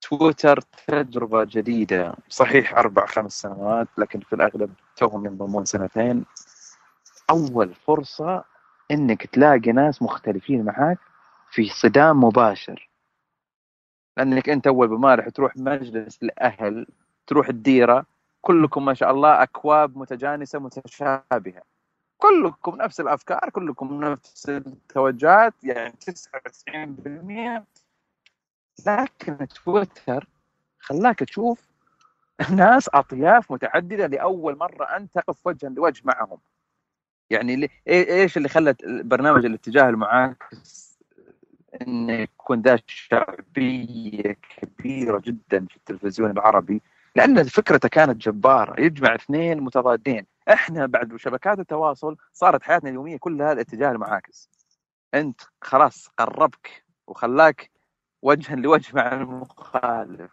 تويتر 0.00 0.60
تجربة 0.86 1.44
جديدة. 1.44 2.14
صحيح 2.28 2.74
أربع 2.74 3.06
خمس 3.06 3.40
سنوات 3.40 3.88
لكن 3.98 4.20
في 4.20 4.32
الأغلب 4.32 4.70
توهم 4.96 5.26
ينضمون 5.26 5.64
سنتين. 5.64 6.24
أول 7.30 7.74
فرصة 7.74 8.44
إنك 8.90 9.26
تلاقي 9.26 9.72
ناس 9.72 10.02
مختلفين 10.02 10.64
معاك 10.64 10.98
في 11.50 11.68
صدام 11.68 12.24
مباشر. 12.24 12.90
لأنك 14.16 14.48
أنت 14.48 14.66
أول 14.66 14.88
بما 14.88 15.14
راح 15.14 15.28
تروح 15.28 15.56
مجلس 15.56 16.22
الأهل 16.22 16.86
تروح 17.26 17.48
الديرة 17.48 18.06
كلكم 18.40 18.84
ما 18.84 18.94
شاء 18.94 19.10
الله 19.10 19.42
أكواب 19.42 19.98
متجانسة 19.98 20.58
متشابهة. 20.58 21.62
كلكم 22.18 22.76
نفس 22.76 23.00
الأفكار 23.00 23.50
كلكم 23.50 24.04
نفس 24.04 24.48
التوجهات 24.48 25.54
يعني 25.64 25.92
99% 25.92 27.64
لكن 28.86 29.48
تويتر 29.48 30.26
خلاك 30.80 31.18
تشوف 31.18 31.68
ناس 32.50 32.90
أطياف 32.94 33.52
متعددة 33.52 34.06
لأول 34.06 34.58
مرة 34.58 34.84
أنت 34.84 35.14
تقف 35.14 35.46
وجها 35.46 35.70
لوجه 35.70 36.02
معهم. 36.04 36.38
يعني 37.30 37.66
إيه- 37.66 37.70
إيش 37.88 38.36
اللي 38.36 38.48
خلى 38.48 38.74
برنامج 38.84 39.44
الاتجاه 39.44 39.88
المعاكس 39.88 40.98
إنه 41.82 42.12
يكون 42.12 42.60
ذا 42.62 42.78
شعبية 42.86 44.36
كبيرة 44.56 45.18
جدا 45.24 45.66
في 45.66 45.76
التلفزيون 45.76 46.30
العربي؟ 46.30 46.82
لأن 47.16 47.44
فكرته 47.44 47.88
كانت 47.88 48.16
جبارة 48.16 48.80
يجمع 48.80 49.14
اثنين 49.14 49.60
متضادين. 49.60 50.26
إحنا 50.48 50.86
بعد 50.86 51.16
شبكات 51.16 51.58
التواصل 51.58 52.16
صارت 52.32 52.62
حياتنا 52.62 52.90
اليومية 52.90 53.16
كلها 53.16 53.52
الاتجاه 53.52 53.90
المعاكس. 53.92 54.48
أنت 55.14 55.40
خلاص 55.62 56.08
قربك 56.18 56.84
وخلاك 57.06 57.70
وجها 58.22 58.56
لوجه 58.56 58.94
مع 58.94 59.12
المخالف 59.12 60.30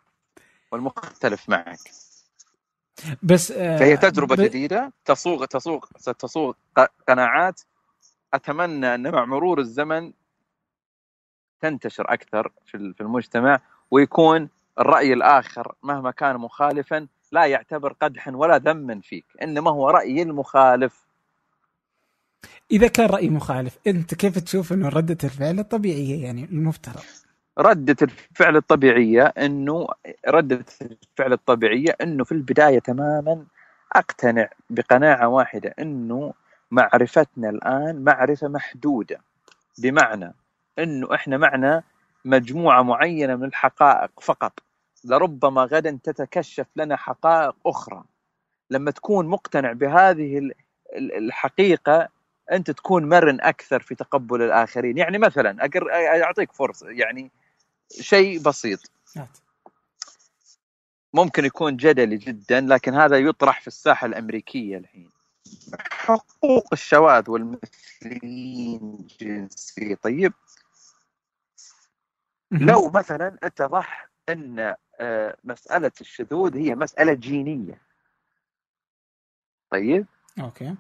والمختلف 0.72 1.50
معك. 1.50 1.80
بس 3.24 3.52
آه، 3.52 3.78
فهي 3.78 3.98
تجربة 3.98 4.36
ب- 4.36 4.42
جديدة 4.42 4.94
تصوغ 5.06 5.46
تصوغ 5.46 5.86
ستصوغ 5.98 6.54
قناعات. 7.08 7.62
أتمنى 8.34 8.96
أن 8.96 9.12
مع 9.12 9.26
مرور 9.26 9.60
الزمن 9.60 10.14
تنتشر 11.62 12.14
أكثر 12.14 12.52
في 12.66 12.78
ال- 12.78 12.94
في 12.94 13.02
المجتمع 13.02 13.62
ويكون 13.92 14.50
الرأي 14.80 15.14
الآخر 15.14 15.76
مهما 15.84 16.12
كان 16.12 16.38
مخالفا 16.38 17.08
لا 17.32 17.46
يعتبر 17.46 17.94
قدحا 17.94 18.32
ولا 18.32 18.58
ذما 18.58 19.00
فيك 19.02 19.26
إنما 19.42 19.72
هو 19.72 19.90
رأي 19.90 20.22
المخالف. 20.22 21.08
إذا 22.72 22.88
كان 22.88 23.06
رأي 23.10 23.30
مخالف 23.30 23.78
أنت 23.88 24.16
كيف 24.16 24.40
تشوف 24.40 24.74
إنه 24.74 24.90
ردة 24.90 25.18
الفعل 25.24 25.60
الطبيعية 25.60 26.24
يعني 26.24 26.44
المفترض؟ 26.44 27.04
ردة 27.58 27.96
الفعل 28.02 28.56
الطبيعية 28.56 29.24
انه 29.24 29.88
ردة 30.28 30.66
الفعل 30.82 31.34
الطبيعية 31.34 31.96
إنه 32.02 32.24
في 32.24 32.32
البداية 32.32 32.80
تماما 32.80 33.46
أقتنع 33.96 34.50
بقناعة 34.70 35.28
واحدة 35.28 35.74
إنه 35.80 36.34
معرفتنا 36.72 37.50
الآن 37.50 38.04
معرفة 38.04 38.48
محدودة. 38.48 39.22
بمعنى 39.78 40.34
إنه 40.80 41.16
إحنا 41.16 41.38
معنا 41.38 41.84
مجموعة 42.26 42.82
معينة 42.82 43.36
من 43.36 43.44
الحقائق 43.44 44.12
فقط. 44.22 44.60
لربما 45.06 45.62
غدا 45.64 46.00
تتكشف 46.04 46.66
لنا 46.76 46.96
حقائق 46.96 47.56
أخرى. 47.66 48.04
لما 48.70 48.92
تكون 48.92 49.28
مقتنع 49.28 49.72
بهذه 49.72 50.38
ال- 50.38 50.54
ال- 50.96 51.14
الحقيقة 51.18 52.10
أنت 52.52 52.72
تكون 52.72 53.10
مرن 53.10 53.42
أكثر 53.42 53.80
في 53.80 53.96
تقبل 53.96 54.42
الآخرين. 54.42 54.98
يعني 54.98 55.18
مثلا 55.18 55.66
أقر... 55.66 55.92
أعطيك 56.24 56.52
فرصة. 56.52 56.90
يعني 56.90 57.32
شيء 57.92 58.40
بسيط. 58.40 58.92
هات. 59.16 59.38
ممكن 61.14 61.46
يكون 61.46 61.78
جدلي 61.78 62.18
جدا 62.18 62.62
لكن 62.62 62.94
هذا 62.94 63.18
يطرح 63.18 63.62
في 63.62 63.68
الساحة 63.68 64.08
الأمريكية 64.08 64.78
الحين. 64.78 65.12
حقوق 65.92 66.68
الشواذ 66.74 67.30
والمثليين 67.30 69.08
جنسي 69.20 69.96
طيب. 69.96 70.34
لو 72.52 72.90
مثلا 72.90 73.38
اتضح 73.44 74.10
أن 74.30 74.76
آه، 75.00 75.38
مسألة 75.44 75.92
الشذوذ 76.02 76.58
هي 76.58 76.76
مسألة 76.76 77.14
جينية. 77.14 77.82
طيب. 79.72 80.06
أوكي. 80.40 80.76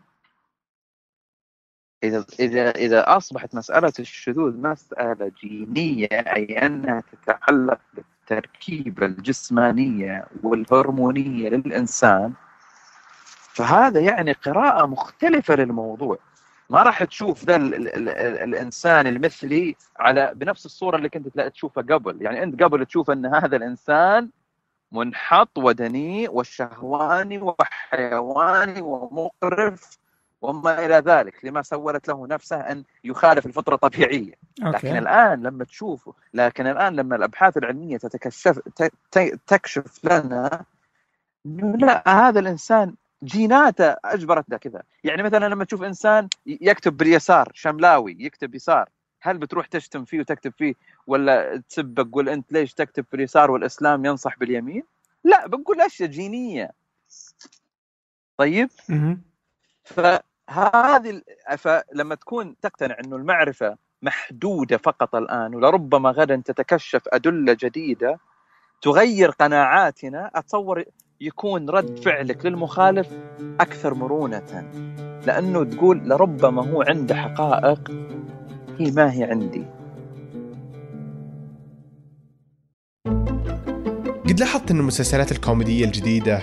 إذا 2.03 2.25
إذا 2.39 2.71
إذا 2.71 3.17
أصبحت 3.17 3.55
مسألة 3.55 3.93
الشذوذ 3.99 4.57
مسألة 4.57 5.31
جينية 5.41 6.07
أي 6.11 6.65
أنها 6.65 7.03
تتعلق 7.11 7.79
بالتركيبة 7.93 9.05
الجسمانية 9.05 10.25
والهرمونية 10.43 11.49
للإنسان 11.49 12.33
فهذا 13.53 13.99
يعني 13.99 14.31
قراءة 14.31 14.85
مختلفة 14.85 15.55
للموضوع. 15.55 16.17
ما 16.69 16.83
راح 16.83 17.03
تشوف 17.03 17.43
ذا 17.45 17.55
ال 17.55 17.73
ال 17.73 17.87
ال 17.87 18.09
الإنسان 18.09 19.07
المثلي 19.07 19.75
على 19.99 20.31
بنفس 20.35 20.65
الصورة 20.65 20.97
اللي 20.97 21.09
كنت 21.09 21.39
تشوفها 21.39 21.83
قبل. 21.83 22.21
يعني 22.21 22.43
أنت 22.43 22.63
قبل 22.63 22.85
تشوف 22.85 23.11
أن 23.11 23.25
هذا 23.25 23.57
الإنسان 23.57 24.29
منحط 24.91 25.57
ودنيء 25.57 26.27
وشهواني 26.27 27.37
وحيواني 27.37 28.81
ومقرف 28.81 29.97
وما 30.41 30.85
إلى 30.85 30.95
ذلك 30.95 31.45
لما 31.45 31.61
سولت 31.61 32.07
له 32.07 32.27
نفسه 32.27 32.55
أن 32.57 32.83
يخالف 33.03 33.45
الفطرة 33.45 33.75
الطبيعيه 33.75 34.33
okay. 34.65 34.77
لكن 34.77 34.97
الآن 34.97 35.43
لما 35.43 35.63
تشوف 35.63 36.09
لكن 36.33 36.67
الآن 36.67 36.95
لما 36.95 37.15
الأبحاث 37.15 37.57
العلمية 37.57 37.97
تتكشف 37.97 38.59
تكشف 39.47 40.05
لنا 40.05 40.65
لا 41.79 42.03
هذا 42.27 42.39
الإنسان 42.39 42.95
جيناته 43.23 43.95
اجبرت 44.05 44.49
له 44.49 44.57
كذا. 44.57 44.83
يعني 45.03 45.23
مثلا 45.23 45.49
لما 45.49 45.63
تشوف 45.65 45.83
إنسان 45.83 46.27
ي- 46.47 46.57
يكتب 46.61 46.97
باليسار 46.97 47.51
شملاوي 47.53 48.17
يكتب 48.19 48.55
يسار 48.55 48.89
هل 49.21 49.37
بتروح 49.37 49.65
تشتم 49.67 50.05
فيه 50.05 50.19
وتكتب 50.19 50.53
فيه 50.57 50.73
ولا 51.07 51.63
تسبه 51.69 52.03
تقول 52.03 52.29
أنت 52.29 52.51
ليش 52.51 52.73
تكتب 52.73 53.05
في 53.05 53.13
اليسار 53.15 53.51
والإسلام 53.51 54.05
ينصح 54.05 54.37
باليمين؟ 54.37 54.83
لا 55.23 55.47
بنقول 55.47 55.81
أشياء 55.81 56.09
جينية. 56.09 56.71
طيب؟ 58.37 58.69
مهم. 58.89 59.21
فهذه 60.47 61.09
ال- 61.09 61.23
فلما 61.57 62.15
تكون 62.15 62.55
تقتنع 62.61 62.95
إنه 63.05 63.15
المعرفة 63.15 63.77
محدودة 64.01 64.77
فقط 64.77 65.15
الآن 65.15 65.55
ولربما 65.55 66.11
غدا 66.11 66.41
تتكشف 66.45 67.01
أدلة 67.07 67.57
جديدة 67.59 68.19
تغير 68.81 69.29
قناعاتنا 69.29 70.31
أتصور 70.35 70.83
يكون 71.21 71.69
رد 71.69 71.99
فعلك 71.99 72.45
للمخالف 72.45 73.07
أكثر 73.59 73.93
مرونة. 73.93 74.71
لأنه 75.25 75.63
تقول 75.63 76.09
لربما 76.09 76.71
هو 76.71 76.81
عنده 76.81 77.15
حقائق 77.15 77.91
هي 78.79 78.91
ما 78.91 79.13
هي 79.13 79.23
عندي. 79.23 79.65
قد 84.29 84.39
لاحظت 84.39 84.71
إن 84.71 84.79
المسلسلات 84.79 85.31
الكوميدية 85.31 85.85
الجديدة 85.85 86.41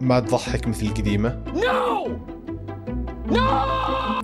ما 0.00 0.20
تضحك 0.20 0.68
مثل 0.68 0.86
القديمة؟ 0.86 1.44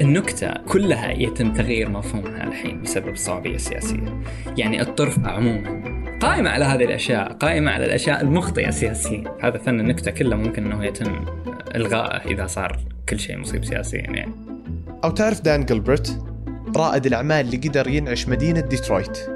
النكتة 0.01 0.55
كلها 0.69 1.13
يتم 1.13 1.53
تغيير 1.53 1.89
مفهومها 1.89 2.45
الحين 2.45 2.83
بسبب 2.83 3.09
الصعوبية 3.09 3.55
السياسية 3.55 4.23
يعني 4.57 4.83
الطرفة 4.83 5.29
عموما 5.31 5.97
قائمة 6.21 6.51
على 6.51 6.65
هذه 6.65 6.85
الأشياء 6.85 7.33
قائمة 7.33 7.71
على 7.71 7.85
الأشياء 7.85 8.23
المخطئة 8.23 8.71
سياسيا. 8.71 9.25
هذا 9.41 9.59
فن 9.59 9.81
النكتة 9.81 10.11
كله 10.11 10.37
ممكن 10.37 10.73
أنه 10.73 10.85
يتم 10.85 11.25
إلغائه 11.75 12.31
إذا 12.31 12.47
صار 12.47 12.79
كل 13.09 13.21
شيء 13.21 13.39
مصيب 13.39 13.65
سياسيا 13.65 14.01
يعني. 14.01 14.33
أو 15.05 15.11
تعرف 15.11 15.41
دان 15.41 15.65
جلبرت 15.65 16.21
رائد 16.77 17.07
الأعمال 17.07 17.47
اللي 17.47 17.57
قدر 17.57 17.89
ينعش 17.89 18.29
مدينة 18.29 18.61
ديترويت. 18.61 19.36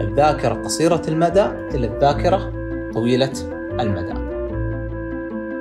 الذاكرة 0.00 0.54
قصيرة 0.54 1.02
المدى 1.08 1.44
إلى 1.44 1.86
الذاكرة 1.86 2.52
طويلة 2.92 3.32
المدى. 3.80 4.12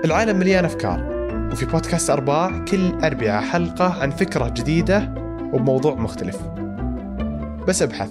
العالم 0.06 0.40
مليان 0.40 0.66
أفكار 0.66 1.10
وفي 1.52 1.66
بودكاست 1.66 2.10
أرباع 2.10 2.66
كل 2.66 2.92
اربعاء 3.04 3.44
حلقة 3.44 4.02
عن 4.02 4.10
فكرة 4.12 4.50
جديدة 4.50 5.14
وبموضوع 5.54 5.96
مختلف. 5.96 6.38
بس 7.68 7.82
أبحث. 7.82 8.10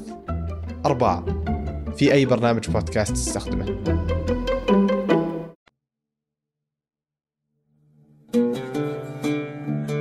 أرباع. 0.86 1.24
في 1.96 2.12
أي 2.12 2.24
برنامج 2.26 2.70
بودكاست 2.70 3.12
تستخدمه؟ 3.12 3.64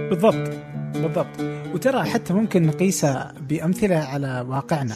بالضبط 0.10 0.50
بالضبط. 0.94 1.40
وترى 1.74 2.04
حتى 2.04 2.34
ممكن 2.34 2.68
نقيسها 2.68 3.34
بأمثلة 3.50 3.96
على 3.96 4.46
واقعنا. 4.50 4.96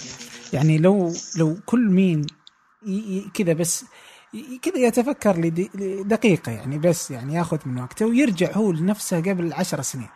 يعني 0.53 0.77
لو 0.77 1.13
لو 1.37 1.57
كل 1.65 1.89
مين 1.89 2.27
كذا 3.33 3.53
بس 3.53 3.85
كذا 4.61 4.77
يتفكر 4.77 5.37
لدقيقة 5.39 6.51
يعني 6.51 6.77
بس 6.77 7.11
يعني 7.11 7.33
ياخذ 7.33 7.57
من 7.65 7.81
وقته 7.81 8.05
ويرجع 8.05 8.51
هو 8.53 8.71
لنفسه 8.71 9.17
قبل 9.17 9.53
عشر 9.53 9.81
سنين. 9.81 10.09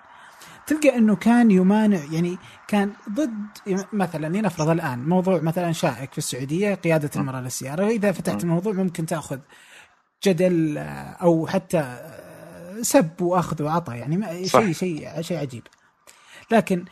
تلقى 0.68 0.98
إنه 0.98 1.16
كان 1.16 1.52
يمانع 1.52 2.00
يعني 2.12 2.38
كان 2.68 2.94
ضد 3.10 3.48
مثلا 3.94 4.38
لنفرض 4.38 4.70
الآن 4.70 5.10
موضوع 5.10 5.42
مثلا 5.42 5.72
شائك 5.72 6.12
في 6.12 6.18
السعودية 6.18 6.74
قيادة 6.76 7.10
المرأة 7.16 7.42
للسيارة 7.42 7.86
واذا 7.86 8.12
فتحت 8.12 8.44
الموضوع 8.44 8.74
ممكن 8.74 9.06
تأخذ 9.06 9.40
جدل 10.24 10.78
أو 11.22 11.48
حتى 11.48 11.98
سب 12.82 13.22
وأخذ 13.22 13.64
وعطى 13.64 13.98
يعني. 13.98 14.48
شيء 14.48 14.72
شيء 14.72 15.22
شيء 15.22 15.38
عجيب. 15.38 15.64
لكن 16.52 16.86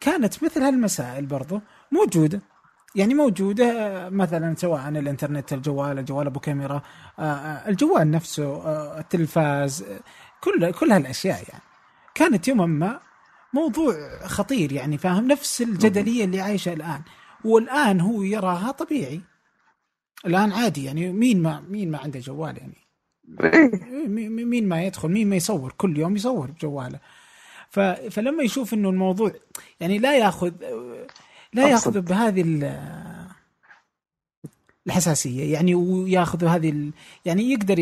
كانت 0.00 0.44
مثل 0.44 0.62
هالمسائل 0.62 1.26
برضو 1.26 1.60
موجودة. 1.92 2.40
يعني 2.94 3.14
موجودة 3.14 4.08
مثلا 4.10 4.54
سواء 4.56 4.88
الإنترنت 4.88 5.52
الجوال 5.52 5.98
الجوال 5.98 6.26
أبو 6.26 6.40
كاميرا 6.40 6.82
آه، 7.18 7.22
آه، 7.22 7.68
الجوال 7.68 8.10
نفسه 8.10 8.44
آه، 8.66 8.98
التلفاز 9.00 9.84
كل 10.40 10.70
كل 10.72 10.92
هالأشياء 10.92 11.42
يعني 11.48 11.62
كانت 12.14 12.48
يوما 12.48 12.66
ما 12.66 13.00
موضوع 13.52 13.94
خطير 14.24 14.72
يعني 14.72 14.98
فاهم 14.98 15.26
نفس 15.28 15.62
الجدلية 15.62 16.24
اللي 16.24 16.40
عايشة 16.40 16.72
الآن 16.72 17.02
والآن 17.44 18.00
هو 18.00 18.22
يراها 18.22 18.70
طبيعي 18.70 19.20
الآن 20.26 20.52
عادي 20.52 20.84
يعني 20.84 21.12
مين 21.12 21.42
ما 21.42 21.60
مين 21.68 21.90
ما 21.90 21.98
عنده 21.98 22.20
جوال 22.20 22.56
يعني. 22.58 22.76
مي- 24.08 24.28
مي- 24.28 24.44
مين 24.44 24.68
ما 24.68 24.82
يدخل 24.84 25.08
مين 25.08 25.30
ما 25.30 25.36
يصور 25.36 25.72
كل 25.76 25.98
يوم 25.98 26.16
يصور 26.16 26.50
بجواله. 26.50 27.00
فلما 28.10 28.42
يشوف 28.42 28.74
إنه 28.74 28.88
الموضوع 28.90 29.32
يعني 29.80 29.98
لا 29.98 30.16
ياخذ 30.18 30.52
لا. 31.52 31.68
ياخذ 31.68 32.00
بهذه 32.00 32.42
ال- 32.42 32.90
الحساسية 34.86 35.52
يعني 35.52 35.74
وياخذ 35.74 36.44
هذه 36.44 36.70
ال... 36.70 36.92
يعني 37.24 37.42
يقدر 37.42 37.78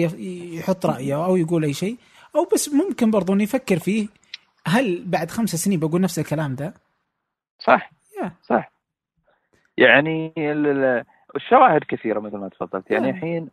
يحط 0.56 0.86
رأيه 0.86 1.24
أو 1.24 1.36
يقول 1.36 1.64
أي 1.64 1.72
شيء 1.72 1.96
أو 2.36 2.44
بس 2.54 2.68
ممكن 2.68 3.10
برضو 3.10 3.32
إنه 3.32 3.42
يفكر 3.42 3.78
فيه 3.78 4.08
هل 4.66 5.04
بعد 5.06 5.30
خمسة 5.30 5.58
سنين 5.58 5.80
بقول 5.80 6.00
نفس 6.00 6.18
الكلام 6.18 6.54
ده؟ 6.54 6.74
صح 7.58 7.90
يا. 8.22 8.32
صح 8.42 8.72
يعني 9.76 10.32
ال- 10.36 10.66
ال- 10.66 11.04
الشواهد 11.36 11.80
كثيرة 11.88 12.20
مثل 12.20 12.36
ما 12.36 12.48
تفضلت 12.48 12.90
يعني. 12.90 13.10
الحين 13.10 13.48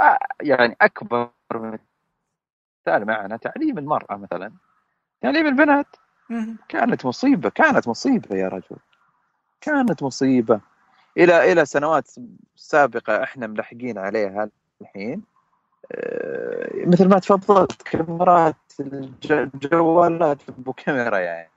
آه، 0.00 0.18
يعني 0.42 0.76
أكبر 0.80 1.30
مثال 1.54 3.06
معنا 3.06 3.36
تعليم 3.36 3.78
المرأة 3.78 4.16
مثلا 4.16 4.52
تعليم 5.20 5.46
البنات 5.46 5.86
كانت 6.68 7.06
مصيبة 7.06 7.48
كانت 7.48 7.88
مصيبة 7.88 8.36
يا 8.36 8.48
رجل 8.48 8.76
كانت 9.60 10.02
مصيبة. 10.02 10.60
إلى 11.16 11.52
إلى 11.52 11.64
سنوات 11.64 12.10
سابقة 12.56 13.22
إحنا 13.22 13.46
ملحقين 13.46 13.98
عليها 13.98 14.50
الحين. 14.82 15.22
آه، 15.92 16.70
مثل 16.86 17.08
ما 17.08 17.18
تفضلت 17.18 17.82
كاميرات 17.82 18.56
الج- 18.80 19.32
الجوالات 19.32 20.48
ابو 20.48 20.72
كاميرا 20.72 21.18
يعني. 21.18 21.50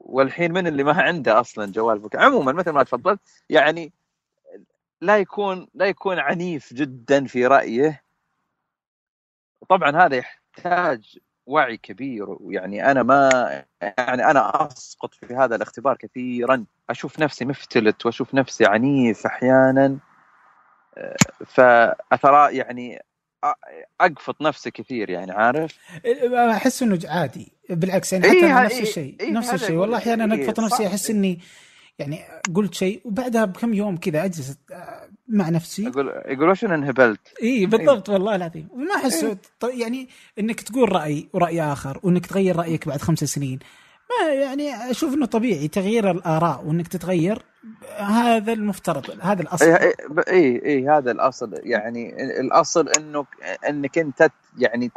والحين 0.00 0.52
من 0.52 0.66
اللي 0.66 0.84
ما 0.84 1.02
عنده 1.02 1.40
أصلا 1.40 1.72
جوال 1.72 1.98
بك 1.98 2.16
عموما 2.16 2.52
مثل 2.52 2.70
ما 2.70 2.82
تفضلت 2.82 3.20
يعني 3.50 3.92
لا 5.00 5.18
يكون 5.18 5.68
لا 5.74 5.86
يكون 5.86 6.18
عنيف 6.18 6.74
جدا 6.74 7.26
في 7.26 7.46
رأيه. 7.46 8.02
طبعا 9.68 9.90
هذا 10.06 10.16
يحتاج 10.16 11.18
وعي 11.46 11.76
كبير 11.76 12.26
ويعني 12.40 12.90
أنا 12.90 13.02
ما 13.02 13.28
يعني 13.98 14.30
أنا 14.30 14.66
أسقط 14.66 15.14
في 15.14 15.34
هذا 15.34 15.56
الاختبار 15.56 15.96
كثيرا 15.96 16.64
أشوف 16.90 17.18
نفسي 17.20 17.44
مفتلت 17.44 18.06
وأشوف 18.06 18.34
نفسي 18.34 18.66
عنيف 18.66 19.26
أحيانا 19.26 19.98
فاثرى 21.46 22.56
يعني 22.56 23.02
أقفط 24.00 24.42
نفسي 24.42 24.70
كثير 24.70 25.10
يعني 25.10 25.32
عارف 25.32 25.78
أحس 26.34 26.82
إنه 26.82 26.98
عادي 27.04 27.52
بالعكس 27.70 28.12
يعني 28.12 28.24
إيه 28.24 28.30
حتى 28.30 28.46
ها- 28.46 28.64
نفس 28.64 28.74
إيه- 28.78 28.80
الشيء 28.80 29.16
إيه 29.20 29.30
نفس 29.32 29.54
الشيء 29.54 29.76
والله. 29.76 29.98
أحيانا 29.98 30.34
إيه 30.34 30.44
أقفط 30.44 30.60
نفسي. 30.60 30.86
أحس 30.86 31.10
إني 31.10 31.40
يعني 32.00 32.20
قلت 32.54 32.74
شيء 32.74 33.00
وبعدها 33.04 33.44
بكم 33.44 33.74
يوم 33.74 33.96
كذا 33.96 34.24
اجلس 34.24 34.58
آه، 34.72 35.08
مع 35.28 35.48
نفسي. 35.48 35.84
يقول 35.84 36.08
يقولوا 36.26 36.54
شنو 36.54 36.74
انهبلت؟ 36.74 37.20
إي 37.42 37.66
بالضبط 37.66 38.08
والله 38.08 38.34
العظيم. 38.36 38.68
وما 38.72 38.94
أحس 38.94 39.26
ط- 39.60 39.64
يعني 39.64 40.08
إنك 40.38 40.60
تقول 40.60 40.92
رأي 40.92 41.28
ورأي 41.32 41.62
آخر 41.62 42.00
وإنك 42.02 42.26
تغير 42.26 42.56
رأيك 42.56 42.88
بعد 42.88 43.02
خمس 43.02 43.24
سنين. 43.24 43.58
ما 44.20 44.32
يعني 44.32 44.90
أشوف 44.90 45.14
إنه 45.14 45.26
طبيعي 45.26 45.68
تغيير 45.68 46.10
الآراء 46.10 46.64
وإنك 46.66 46.88
تتغير. 46.88 47.42
هذا 47.98 48.52
المفترض 48.52 49.16
هذا 49.20 49.42
الأصل. 49.42 49.64
إي 49.64 49.94
إي 50.28 50.56
إيه 50.56 50.96
هذا 50.98 51.10
الأصل. 51.10 51.54
يعني 51.62 52.22
الأصل 52.40 52.88
انه 52.88 53.26
إنك 53.68 53.98
أنت 53.98 54.30
يعني 54.58 54.90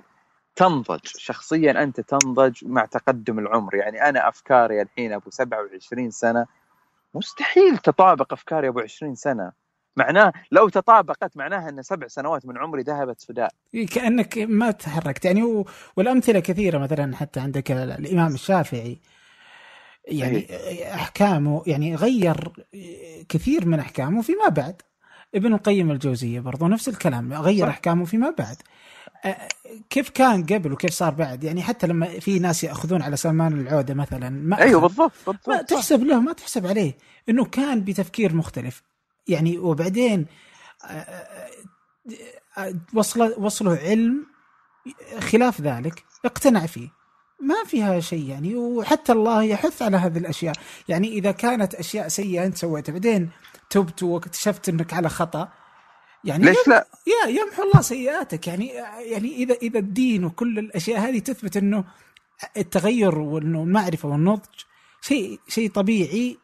تنضج 0.56 1.00
شخصيا 1.06 1.84
أنت 1.84 2.00
تنضج 2.02 2.54
مع 2.66 2.86
تقدم 2.86 3.40
العمر. 3.40 3.76
يعني 3.76 4.10
أنا 4.10 4.30
أفكاري 4.30 4.82
الحين 4.82 5.14
أبو 5.14 5.30
27 5.30 6.12
سنة 6.12 6.46
مستحيل 7.14 7.78
تطابق 7.78 8.34
أفكاري 8.34 8.68
أبو 8.68 8.80
20 8.80 9.16
سنة. 9.16 9.52
معناه 9.98 10.34
لو 10.52 10.70
تطابقت 10.70 11.38
معناها 11.38 11.70
أن 11.70 11.82
سبع 11.82 12.08
سنوات 12.08 12.46
من 12.46 12.58
عمري 12.58 12.82
ذهبت 12.82 13.22
فداء 13.22 13.52
كأنك 13.92 14.38
ما 14.38 14.72
تحركت. 14.72 15.26
يعني 15.26 15.44
و... 15.44 15.66
والأمثلة 15.98 16.40
كثيرة 16.40 16.78
مثلا 16.78 17.16
حتى 17.16 17.40
عندك 17.40 17.72
الإمام 17.72 18.34
الشافعي. 18.34 18.98
يعني 20.08 20.48
أحكامه 20.96 21.64
يعني 21.68 21.96
غير 21.96 22.54
كثير 23.30 23.66
من 23.66 23.80
أحكامه 23.80 24.22
فيما 24.22 24.48
بعد. 24.48 24.82
ابن 25.36 25.54
القيم 25.54 25.92
الجوزية 25.92 26.40
برضو 26.40 26.68
نفس 26.68 26.90
الكلام 26.90 27.34
غير 27.34 27.66
صح. 27.66 27.68
أحكامه 27.68 28.06
فيما 28.06 28.30
بعد. 28.30 28.58
كيف 29.90 30.10
كان 30.10 30.46
قبل 30.46 30.74
وكيف 30.74 30.92
صار 30.92 31.14
بعد 31.14 31.44
يعني 31.44 31.64
حتى 31.64 31.88
لما 31.88 32.20
في 32.20 32.40
ناس 32.40 32.64
يأخذون 32.64 33.02
على 33.02 33.18
سلمان 33.18 33.62
العودة 33.62 33.94
مثلا 33.94 34.30
ما 34.30 34.62
أيوه. 34.62 34.82
بالضبط 34.82 35.12
ما 35.28 35.34
بالضبط 35.34 35.56
صح. 35.56 35.62
تحسب 35.62 36.04
له 36.04 36.20
ما 36.20 36.34
تحسب 36.34 36.68
عليه 36.68 36.98
إنه 37.30 37.46
كان 37.46 37.84
بتفكير 37.84 38.36
مختلف 38.36 38.84
يعني 39.28 39.58
وبعدين 39.58 40.26
آه، 40.86 40.88
آه، 40.88 41.50
آه، 42.58 42.74
وصل 42.94 43.34
وصله 43.38 43.76
علم 43.76 44.26
خلاف 45.20 45.62
ذلك 45.62 46.04
اقتنع 46.26 46.66
فيه 46.66 46.90
ما 47.40 47.64
فيها 47.66 48.00
شيء 48.00 48.30
يعني 48.30 48.56
وحتى 48.56 49.12
الله 49.12 49.44
يحث 49.44 49.82
على 49.82 49.98
هذه 49.98 50.18
الأشياء 50.18 50.56
يعني 50.88 51.08
إذا 51.08 51.32
كانت 51.32 51.76
أشياء 51.76 52.08
سيئة 52.08 52.46
أنت 52.46 52.58
سويتها 52.58 52.94
بعدين 52.94 53.30
تبت 53.70 54.04
واكتشفت 54.04 54.70
إنك 54.70 54.94
على 54.94 55.10
خطأ 55.10 55.52
يعني 56.24 56.46
ليش 56.46 56.68
لا؟ 56.68 56.88
يا 57.08 57.30
يمحو 57.30 57.64
الله 57.64 57.82
سيئاتك. 57.82 58.48
يعني 58.48 58.68
يعني 59.12 59.36
إذا 59.36 59.54
إذا 59.54 59.80
الدين 59.80 60.26
وكل 60.26 60.60
الأشياء 60.60 61.00
هذه 61.00 61.20
تثبت 61.20 61.58
إنه 61.58 61.84
التغير 62.58 63.20
وإنه 63.20 63.64
المعرفة 63.64 64.10
والنضج 64.10 64.60
شيء 65.02 65.40
شيء 65.48 65.70
طبيعي 65.72 66.38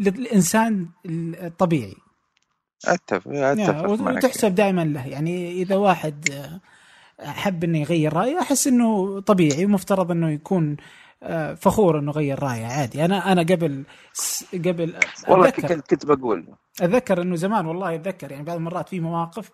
للإنسان 0.00 0.88
الطبيعي. 1.06 1.96
أتفق 2.84 3.30
أتفق 3.32 3.90
وتحسب 3.90 4.54
دائما 4.54 4.84
له. 4.84 5.06
يعني 5.06 5.52
إذا 5.52 5.76
واحد 5.76 6.28
حب 7.20 7.64
إنه 7.64 7.78
يغير 7.78 8.12
رأيه 8.12 8.40
أحس 8.40 8.66
إنه 8.66 9.20
طبيعي 9.20 9.64
ومفترض 9.64 10.10
إنه 10.10 10.30
يكون 10.30 10.76
فخور 11.56 11.98
إنه 11.98 12.12
غير 12.12 12.42
رايه 12.42 12.66
عادي. 12.66 13.04
أنا 13.04 13.32
أنا 13.32 13.42
قبل 13.42 13.84
قبل 14.54 14.94
والله 15.28 15.48
أتذكر. 15.48 15.80
كنت 15.80 16.06
بقول. 16.06 16.44
أتذكر 16.80 17.22
إنه 17.22 17.36
زمان 17.36 17.66
والله 17.66 17.94
أتذكر. 17.94 18.32
يعني 18.32 18.44
بعض 18.44 18.56
المرات 18.56 18.88
في 18.88 19.00
مواقف 19.00 19.50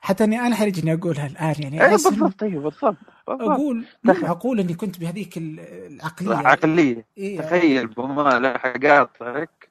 حتى 0.00 0.24
إني 0.24 0.40
أنا 0.40 0.54
حرجني 0.56 0.94
أقولها 0.94 1.26
الآن. 1.26 1.54
يعني 1.58 1.80
إنه 1.80 1.90
بالضبط. 1.90 2.42
أيوه 2.42 2.62
بالضبط 2.62 2.96
أقول 3.28 3.84
مو 4.04 4.12
معقول 4.22 4.60
إني 4.60 4.74
كنت 4.74 5.00
بهذيك 5.00 5.38
ال- 5.38 5.60
العقلية. 5.60 6.36
عقليه 6.36 7.06
إيه، 7.18 7.40
تخيل 7.40 7.86
بما 7.86 8.38
لا 8.38 8.58
حقاطعك 8.58 9.68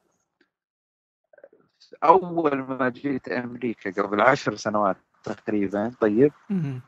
أول 2.04 2.58
ما 2.58 2.90
جيت 2.90 3.28
أمريكا 3.30 4.02
قبل 4.04 4.22
عشر 4.22 4.56
سنوات 4.56 4.98
تقريبا 5.24 5.92
طيب. 6.02 6.32
مم. 6.50 6.82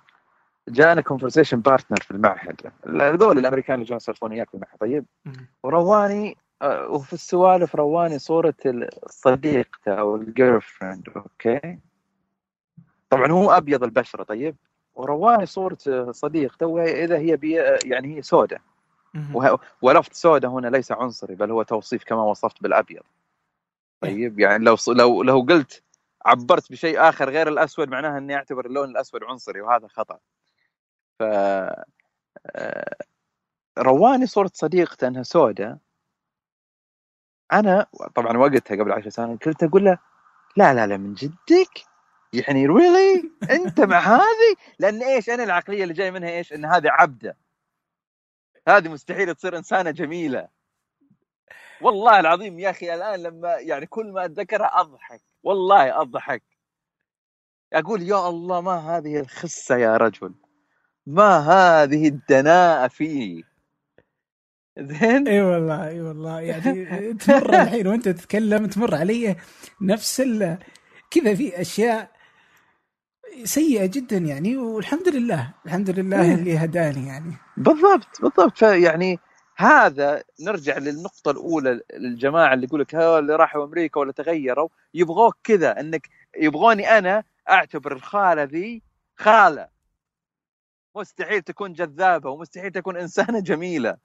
جانا 0.70 1.02
conversation 1.02 1.60
partner 1.60 2.02
في 2.02 2.12
المعهد. 2.12 2.72
هذول 2.86 3.38
الأمريكان 3.38 3.76
اللي 3.76 3.86
جون 3.86 3.98
يسولفون 3.98 4.32
وياك 4.32 4.50
في 4.50 4.56
المعهد. 4.56 4.78
طيب. 4.80 5.06
ورواني 5.64 6.38
آه، 6.62 6.88
وفي 6.88 7.14
السوالف 7.14 7.76
رواني 7.76 8.20
صورة 8.20 8.54
صديقته 9.08 9.94
أو 9.94 10.16
ال 10.16 10.62
girlfriend 10.62 11.10
okay. 11.16 11.80
طبعا 13.10 13.32
هو 13.32 13.52
أبيض 13.52 13.84
البشرة. 13.84 14.24
طيب. 14.24 14.56
ورواني 14.96 15.46
صورة 15.46 15.78
صديقته 16.12 16.66
وإذا 16.66 17.18
هي 17.18 17.38
بي 17.38 17.52
يعني 17.86 18.18
هي 18.18 18.22
سوداء 18.22 18.62
ولفظ 19.82 20.14
سوداء 20.14 20.52
هنا 20.52 20.68
ليس 20.68 20.92
عنصري 20.92 21.36
بل 21.36 21.52
هو 21.52 21.64
توصيف 21.64 22.04
كما 22.04 22.24
وصفت 22.24 22.64
بالأبيض. 22.64 23.04
طيب. 24.02 24.40
يعني 24.40 24.66
لو 24.66 24.76
لو 24.88 25.24
لو 25.24 25.42
قلت 25.50 25.84
عبرت 26.26 26.72
بشيء 26.72 27.10
آخر 27.10 27.30
غير 27.30 27.48
الأسود 27.48 27.90
معناها 27.90 28.18
إني 28.18 28.36
أعتبر 28.36 28.66
اللون 28.66 28.90
الأسود 28.90 29.24
عنصري 29.24 29.62
وهذا 29.62 29.88
خطأ. 29.88 30.20
ف 31.20 31.24
آه، 32.56 32.96
رواني 33.78 34.26
صورة 34.28 34.52
صديقته 34.54 35.08
أنها 35.08 35.24
سوداء 35.24 35.78
أنا 37.54 37.86
طبعا 38.16 38.38
وقتها 38.38 38.76
قبل 38.78 38.92
عشر 38.92 39.10
سنوات 39.10 39.44
كنت 39.44 39.64
أقول 39.64 39.86
له 39.86 40.00
لا 40.58 40.74
لا 40.74 40.88
لا 40.88 40.98
من 40.98 41.14
جدك؟ 41.14 41.86
يعني 42.34 42.66
ريلي 42.66 43.32
أنت 43.52 43.82
مع 43.82 44.00
هذه؟ 44.00 44.56
لأن 44.80 45.04
إيش 45.04 45.30
أنا 45.30 45.44
العقلية 45.44 45.84
اللي 45.84 45.94
جاي 45.94 46.12
منها 46.12 46.30
إيش؟ 46.30 46.54
إن 46.54 46.66
هذه 46.66 46.90
عبدة. 46.90 47.38
هذه 48.68 48.88
مستحيل 48.90 49.36
تصير 49.36 49.58
إنسانة 49.58 49.92
جميلة. 49.92 50.48
والله 51.82 52.20
العظيم 52.20 52.60
يا 52.60 52.70
أخي 52.70 52.94
الآن 52.96 53.24
لما 53.24 53.54
يعني 53.56 53.86
كل 53.86 54.12
ما 54.12 54.26
أتذكرها 54.26 54.80
أضحك. 54.82 55.22
والله 55.44 56.02
أضحك. 56.02 56.44
أقول 57.74 58.02
يا 58.02 58.30
الله 58.30 58.62
ما 58.62 58.98
هذه 58.98 59.20
الخسة 59.20 59.78
يا 59.78 59.98
رجل. 59.98 60.34
ما 61.08 61.38
هذه 61.40 62.08
الدناءة 62.08 62.88
فيه؟ 62.88 63.44
زين؟ 64.80 65.28
إي 65.28 65.42
والله 65.42 65.88
إي 65.88 66.02
والله. 66.02 66.42
يعني 66.42 67.14
تمر 67.14 67.54
الحين 67.62 67.88
وأنت 67.88 68.10
تتكلم 68.10 68.66
تمر 68.68 68.96
علي 68.96 69.36
نفس 69.82 70.22
ال 70.22 70.58
كذا 71.12 71.36
في 71.36 71.62
أشياء 71.62 72.12
سيئة 73.44 73.86
جدا 73.86 74.18
يعني 74.18 74.58
والحمد 74.58 75.08
لله 75.10 75.54
الحمد 75.66 75.90
لله 75.90 76.22
إيه. 76.22 76.34
اللي 76.36 76.58
هداني 76.58 77.08
يعني. 77.08 77.34
بالضبط 77.58 78.22
بالضبط. 78.22 78.58
فيعني 78.58 79.20
هذا 79.58 80.24
نرجع 80.42 80.78
للنقطة 80.78 81.32
الأولى 81.32 81.82
الجماعة 81.94 82.54
اللي 82.54 82.66
يقول 82.66 82.82
لك 82.82 82.96
ها 82.96 83.20
اللي 83.20 83.36
راحوا 83.36 83.66
أمريكا 83.66 84.00
ولا 84.00 84.12
تغيروا 84.12 84.70
يبغوك 84.94 85.38
كذا 85.44 85.80
أنك 85.80 86.08
يبغوني 86.42 86.98
أنا 86.98 87.24
أعتبر 87.50 87.92
الخالة 87.94 88.44
ذي 88.44 88.82
خالة. 89.18 89.68
مستحيل 90.96 91.42
تكون 91.42 91.74
جذابة 91.74 92.30
ومستحيل 92.30 92.72
تكون 92.72 92.98
إنسانة 92.98 93.40
جميلة. 93.40 93.98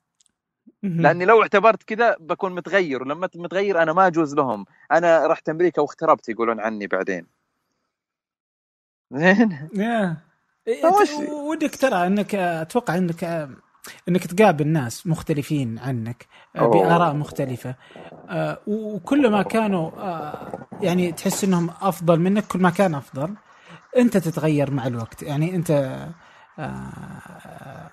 لأني 0.82 1.24
لو 1.24 1.42
اعتبرت 1.42 1.82
كذا 1.82 2.16
بكون 2.20 2.54
متغير 2.54 3.02
ولما 3.02 3.28
متغير 3.34 3.82
أنا 3.82 3.92
ما 3.92 4.06
أجوز 4.06 4.34
لهم. 4.34 4.64
أنا 4.92 5.26
رحت 5.26 5.48
أمريكا 5.48 5.82
واختربت 5.82 6.28
يقولون 6.28 6.60
عني 6.60 6.86
بعدين. 6.86 7.26
زين؟ 9.10 9.68
إيه، 10.68 10.86
ودك 11.30 11.76
ترى 11.76 12.06
إنك 12.06 12.34
أتوقع 12.34 12.96
إنك 12.96 13.48
إنك 14.08 14.26
تقابل 14.26 14.68
ناس 14.68 15.06
مختلفين 15.06 15.78
عنك 15.78 16.26
أوه. 16.58 16.70
بآراء 16.70 17.14
مختلفة. 17.14 17.74
آه، 18.28 18.58
وكل 18.66 19.30
ما 19.30 19.42
كانوا 19.42 19.90
آه، 19.90 20.66
يعني 20.82 21.12
تحس 21.12 21.44
إنهم 21.44 21.70
أفضل 21.82 22.20
منك 22.20 22.46
كل 22.46 22.58
ما 22.58 22.70
كان 22.70 22.94
أفضل 22.94 23.34
أنت 23.96 24.16
تتغير 24.16 24.70
مع 24.70 24.86
الوقت. 24.86 25.22
يعني 25.22 25.56
أنت 25.56 25.98
آه، 26.58 27.90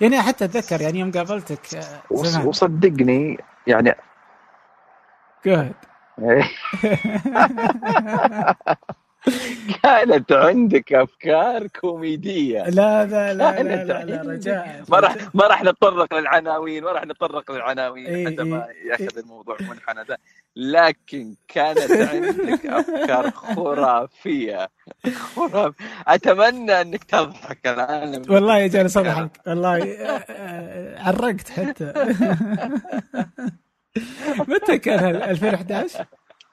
يعني 0.00 0.22
حتى 0.22 0.44
أتذكر 0.44 0.80
يعني 0.80 0.98
يوم 0.98 1.12
قابلتك 1.12 1.74
آه، 1.74 2.02
زمان. 2.12 2.46
وصدقني 2.46 3.38
يعني 3.66 3.94
جود 5.46 5.74
كانت 9.82 10.32
عندك 10.32 10.92
أفكار 10.92 11.66
كوميدية. 11.66 12.62
لا 12.62 13.04
لا 13.04 13.34
لا 13.34 13.62
لا 13.62 13.84
لا, 13.84 14.04
لا. 14.04 14.32
رجاء 14.32 14.84
ما 14.88 15.00
راح 15.00 15.16
ما 15.34 15.46
راح 15.46 15.62
نتطرق 15.62 16.14
للعناوين 16.14 16.84
ما 16.84 16.92
راح 16.92 17.04
نتطرق 17.06 17.52
للعناوين 17.52 18.06
إيه 18.06 18.26
حتى 18.26 18.44
ما 18.44 18.68
إيه 18.68 18.88
يأخذ 18.90 19.18
الموضوع 19.18 19.56
منحنى 19.60 20.02
ذا. 20.08 20.16
لكن 20.56 21.34
كانت 21.48 21.90
عندك 21.90 22.66
أفكار 22.66 23.30
خرافية. 23.30 24.68
خراف 25.14 25.74
أتمنى 26.08 26.80
أنك 26.80 27.04
تضحك 27.04 27.66
الآن. 27.66 28.22
والله 28.30 28.58
يا 28.58 28.66
جالس 28.66 28.96
اضحك 28.96 29.30
والله 29.46 29.82
آه، 29.92 30.24
آه، 30.30 31.02
عرقت 31.02 31.48
حتى. 31.48 31.92
متى 34.48 34.78
كان 34.78 34.98
هال- 34.98 35.22
2011 35.22 36.04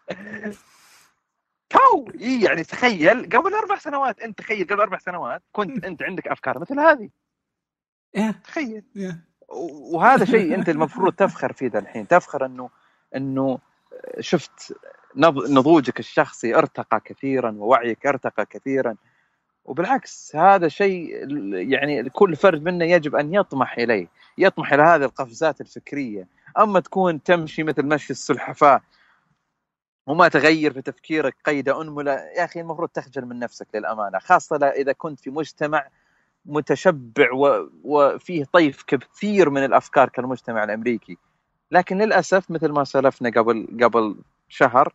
تو 1.73 2.07
إيه 2.19 2.45
يعني 2.45 2.63
تخيل 2.63 3.23
قبل 3.29 3.53
أربع 3.53 3.77
سنوات 3.77 4.19
أنت 4.19 4.38
تخيل 4.38 4.67
قبل 4.67 4.81
أربع 4.81 4.97
سنوات 4.97 5.43
كنت 5.51 5.86
أنت 5.86 6.03
عندك 6.03 6.27
أفكار 6.27 6.59
مثل 6.59 6.79
هذه. 6.79 7.09
يا 8.15 8.31
تخيل. 8.31 8.83
يا 8.95 9.19
وهذا 9.93 10.25
شيء 10.25 10.55
أنت 10.55 10.69
المفروض 10.69 11.13
تفخر 11.13 11.53
فيه 11.53 11.67
ذا 11.69 11.79
الحين 11.79 12.07
تفخر 12.07 12.45
إنه 12.45 12.69
إنه 13.15 13.59
شفت 14.19 14.75
نض- 15.15 15.49
نضوجك 15.49 15.99
الشخصي 15.99 16.55
ارتقى 16.55 16.99
كثيرا 17.05 17.51
ووعيك 17.51 18.05
ارتقى 18.07 18.45
كثيرا. 18.45 18.95
وبالعكس 19.65 20.36
هذا 20.36 20.67
شيء 20.67 21.27
يعني 21.53 22.09
كل 22.09 22.36
فرد 22.36 22.63
منا 22.63 22.86
يجب 22.86 23.15
أن 23.15 23.33
يطمح 23.33 23.77
إليه 23.77 24.07
يطمح 24.38 24.73
إلى 24.73 24.83
هذه 24.83 25.03
القفزات 25.03 25.62
الفكرية. 25.62 26.27
أما 26.57 26.79
تكون 26.79 27.23
تمشي 27.23 27.63
مثل 27.63 27.86
مشي 27.86 28.13
السلحفاة 28.13 28.81
وما 30.07 30.27
تغير 30.27 30.73
في 30.73 30.81
تفكيرك 30.81 31.35
قيد 31.45 31.69
انمله 31.69 32.11
يا 32.11 32.43
أخي 32.45 32.61
المفروض 32.61 32.89
تخجل 32.89 33.25
من 33.25 33.39
نفسك 33.39 33.67
للأمانة 33.73 34.19
خاصة 34.19 34.57
لا- 34.57 34.73
إذا 34.75 34.91
كنت 34.91 35.19
في 35.19 35.29
مجتمع 35.29 35.87
متشبع 36.45 37.33
و... 37.33 37.69
وفيه 37.83 38.45
طيف 38.53 38.83
كثير 38.83 39.49
من 39.49 39.65
الأفكار 39.65 40.09
كالمجتمع 40.09 40.63
الأمريكي 40.63 41.17
لكن 41.71 41.97
للأسف 41.97 42.51
مثل 42.51 42.69
ما 42.71 42.83
سلفنا 42.83 43.29
قبل 43.29 43.67
قبل 43.83 44.15
شهر 44.49 44.93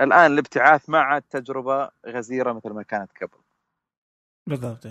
الآن 0.00 0.32
الابتعاث 0.32 0.90
ما 0.90 0.98
عاد 0.98 1.22
تجربة 1.22 1.90
غزيرة 2.06 2.52
مثل 2.52 2.70
ما 2.70 2.82
كانت 2.82 3.10
قبل 3.22 3.38
بالضبط. 4.46 4.86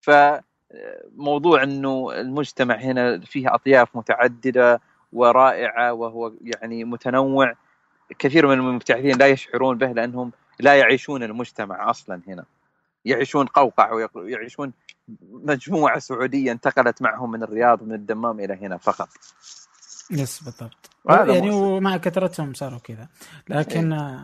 فموضوع 0.00 1.62
إنه 1.62 2.12
المجتمع 2.20 2.74
هنا 2.74 3.20
فيه 3.20 3.54
أطياف 3.54 3.96
متعددة 3.96 4.80
ورائعة 5.12 5.92
وهو 5.92 6.32
يعني 6.40 6.84
متنوع 6.84 7.54
كثير 8.18 8.46
من 8.46 8.52
المبتعثين 8.52 9.16
لا 9.18 9.26
يشعرون 9.26 9.78
به 9.78 9.92
لأنهم 9.92 10.32
لا 10.60 10.74
يعيشون 10.74 11.22
المجتمع 11.22 11.90
أصلا 11.90 12.20
هنا. 12.28 12.44
يعيشون 13.04 13.46
قوقع 13.46 14.08
ويعيشون 14.14 14.72
مجموعة 15.30 15.98
سعودية 15.98 16.52
انتقلت 16.52 17.02
معهم 17.02 17.30
من 17.30 17.42
الرياض 17.42 17.82
من 17.82 17.92
الدمام 17.94 18.40
إلى 18.40 18.54
هنا 18.54 18.76
فقط. 18.76 19.08
يس 20.10 20.42
بالضبط. 20.42 20.90
يعني. 21.08 21.50
ومع 21.50 21.96
كثرتهم 21.96 22.54
صاروا 22.54 22.78
كذا. 22.78 23.08
لكن 23.48 24.18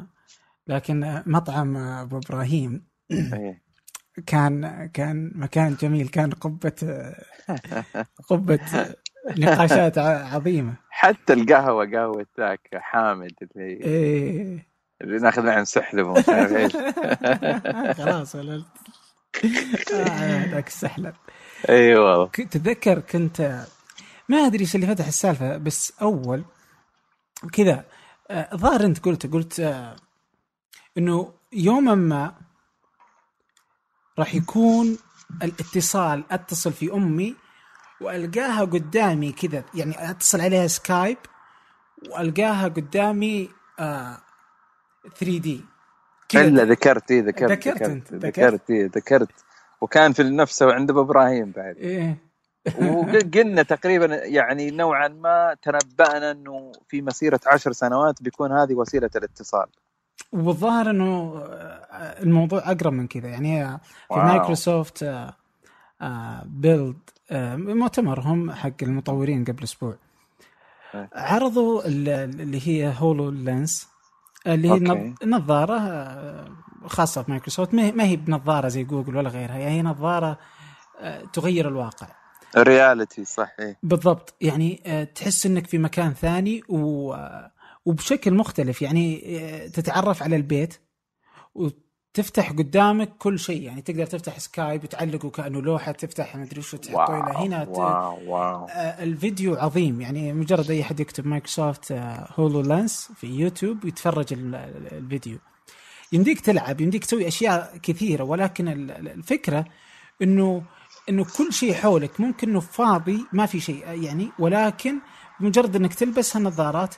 لكن 0.66 1.22
مطعم 1.26 1.76
أبو 1.76 2.18
إبراهيم 2.18 2.84
إيه. 3.10 3.62
كان 4.26 4.86
كان 4.86 5.32
مكان 5.34 5.74
جميل 5.74 6.08
كان 6.08 6.30
قبة 6.30 7.12
قبة 8.30 8.94
نقاشات 9.38 9.98
عظيمة. 9.98 10.74
حتى 10.90 11.32
القهوة 11.32 11.90
قهوة 11.90 12.26
ذاك 12.38 12.68
حامد 12.74 13.32
اللي, 13.42 13.84
إيه. 13.84 14.66
اللي 15.02 15.18
ناخذ 15.18 15.46
معه 15.46 15.60
نسحلب 15.60 16.06
ومش 16.06 16.28
عارف 16.28 16.52
إيش. 16.52 16.76
خلاص 17.98 18.34
ولا 18.34 18.64
آه، 19.92 20.50
ذاك 20.50 20.66
السحلب 20.66 21.14
إي 21.68 21.96
والله. 21.96 22.26
تتذكر 22.26 23.00
كنت 23.00 23.66
ما 24.28 24.36
أدري 24.36 24.60
إيش 24.60 24.74
اللي 24.74 24.86
فتح 24.86 25.06
السالفة 25.06 25.56
بس 25.56 25.92
أول 26.02 26.44
كذا 27.52 27.84
آه، 28.30 28.48
الظاهر 28.52 28.84
أنت 28.84 29.04
قلت 29.04 29.26
قلت 29.32 29.60
آه، 29.60 29.96
إنه 30.98 31.32
يوما 31.52 31.94
ما 31.94 32.34
راح 34.18 34.34
يكون 34.34 34.98
الاتصال 35.42 36.24
أتصل 36.30 36.72
في 36.72 36.92
أمي 36.92 37.36
وألقاها 38.00 38.64
قدامي 38.64 39.32
كذا 39.32 39.64
يعني 39.74 40.10
أتصل 40.10 40.40
عليها 40.40 40.66
سكايب 40.66 41.18
وألقاها 42.10 42.68
قدامي 42.68 43.48
آه 43.78 44.18
3D. 45.18 45.64
إلا 46.34 46.64
ذكرت 46.64 47.10
إيه 47.10 47.22
ذكرت 47.22 47.50
ذكرت 47.50 47.82
ذكرت. 47.82 48.12
ذكرت. 48.12 48.70
إيه 48.70 48.86
ذكرت. 48.86 49.28
وكان 49.80 50.12
في 50.12 50.22
نفسه 50.22 50.72
عند 50.72 50.90
أبو 50.90 51.00
إبراهيم 51.00 51.50
بعد. 51.50 51.76
إيه. 51.76 52.26
وقلنا 52.78 53.62
تقريبا 53.62 54.06
يعني 54.06 54.70
نوعا 54.70 55.08
ما 55.08 55.56
تنبأنا 55.62 56.30
إنه 56.30 56.72
في 56.88 57.02
مسيرة 57.02 57.40
عشر 57.46 57.72
سنوات 57.72 58.22
بيكون 58.22 58.52
هذه 58.52 58.74
وسيلة 58.74 59.10
الاتصال. 59.16 59.66
والظاهر 60.32 60.90
إنه 60.90 61.38
آه، 61.38 62.22
الموضوع 62.22 62.70
أقرب 62.70 62.92
من 62.92 63.06
كذا. 63.06 63.28
يعني 63.28 63.66
في 63.68 63.78
wow. 64.10 64.22
مايكروسوفت 64.26 65.02
آه، 65.02 65.36
آه، 66.02 66.42
Build 66.46 66.98
آه، 67.10 67.15
مؤتمرهم 67.56 68.50
حق 68.50 68.82
المطورين 68.82 69.44
قبل 69.44 69.62
أسبوع. 69.62 69.94
إيه. 70.94 71.10
عرضوا 71.14 71.86
ال- 71.86 72.08
اللي 72.40 72.68
هي 72.68 72.94
هولو 72.98 73.30
لينس 73.30 73.88
اللي 74.46 74.70
هي 74.70 75.14
نظارة 75.24 75.78
آه، 75.78 76.48
خاصة 76.86 77.22
في 77.22 77.30
مايكروسوفت. 77.30 77.74
ما 77.74 78.04
هي- 78.04 78.16
بنظارة 78.16 78.68
زي 78.68 78.84
جوجل 78.84 79.16
ولا 79.16 79.28
غيرها 79.28 79.58
يعني 79.58 79.74
هي 79.74 79.82
نظارة 79.82 80.38
آه، 81.00 81.22
تغير 81.32 81.68
الواقع. 81.68 82.06
ال 82.56 82.65
reality 82.65 83.24
صح 83.24 83.52
إيه. 83.60 83.78
بالضبط. 83.82 84.34
يعني 84.40 84.82
آه، 84.86 85.04
تحس 85.04 85.46
إنك 85.46 85.66
في 85.66 85.78
مكان 85.78 86.12
ثاني 86.14 86.62
و... 86.68 87.12
آه، 87.14 87.50
وبشكل 87.84 88.34
مختلف. 88.34 88.82
يعني 88.82 89.22
آه، 89.40 89.66
تتعرف 89.66 90.22
على 90.22 90.36
البيت 90.36 90.80
وتفتح 92.18 92.50
قدامك 92.52 93.12
كل 93.18 93.38
شيء. 93.38 93.62
يعني 93.62 93.82
تقدر 93.82 94.06
تفتح 94.06 94.38
سكايب 94.38 94.84
وتعلقه 94.84 95.30
كأنه 95.30 95.62
لوحة 95.62 95.92
تفتح 95.92 96.36
مدري 96.36 96.58
وش 96.60 96.74
تحطه 96.74 97.20
إلى 97.30 97.38
هنا. 97.46 97.66
wow 97.68 98.18
wow. 98.32 98.64
آه، 98.64 99.02
الفيديو 99.02 99.54
عظيم. 99.54 100.00
يعني 100.00 100.32
مجرد 100.32 100.70
أي 100.70 100.82
أحد 100.82 101.00
يكتب 101.00 101.26
مايكروسوفت 101.26 101.92
HoloLens 102.38 103.08
في 103.16 103.26
يوتيوب 103.26 103.84
يتفرج 103.84 104.32
ال- 104.32 104.54
ال- 104.54 104.92
الفيديو. 104.94 105.38
يمديك 106.12 106.40
تلعب 106.40 106.80
يمديك 106.80 107.04
تسوي 107.04 107.28
أشياء 107.28 107.76
كثيرة 107.82 108.24
ولكن 108.24 108.68
ال- 108.68 108.90
ال- 108.90 109.08
الفكرة 109.08 109.64
إنه 110.22 110.62
إنه 111.08 111.24
كل 111.38 111.52
شيء 111.52 111.74
حولك 111.74 112.20
ممكن 112.20 112.48
إنه 112.48 112.60
فاضي 112.60 113.26
ما 113.32 113.46
في 113.46 113.60
شيء 113.60 113.84
يعني 114.02 114.28
ولكن 114.38 114.98
بمجرد 115.40 115.76
إنك 115.76 115.94
تلبس 115.94 116.36
هالنظارات 116.36 116.94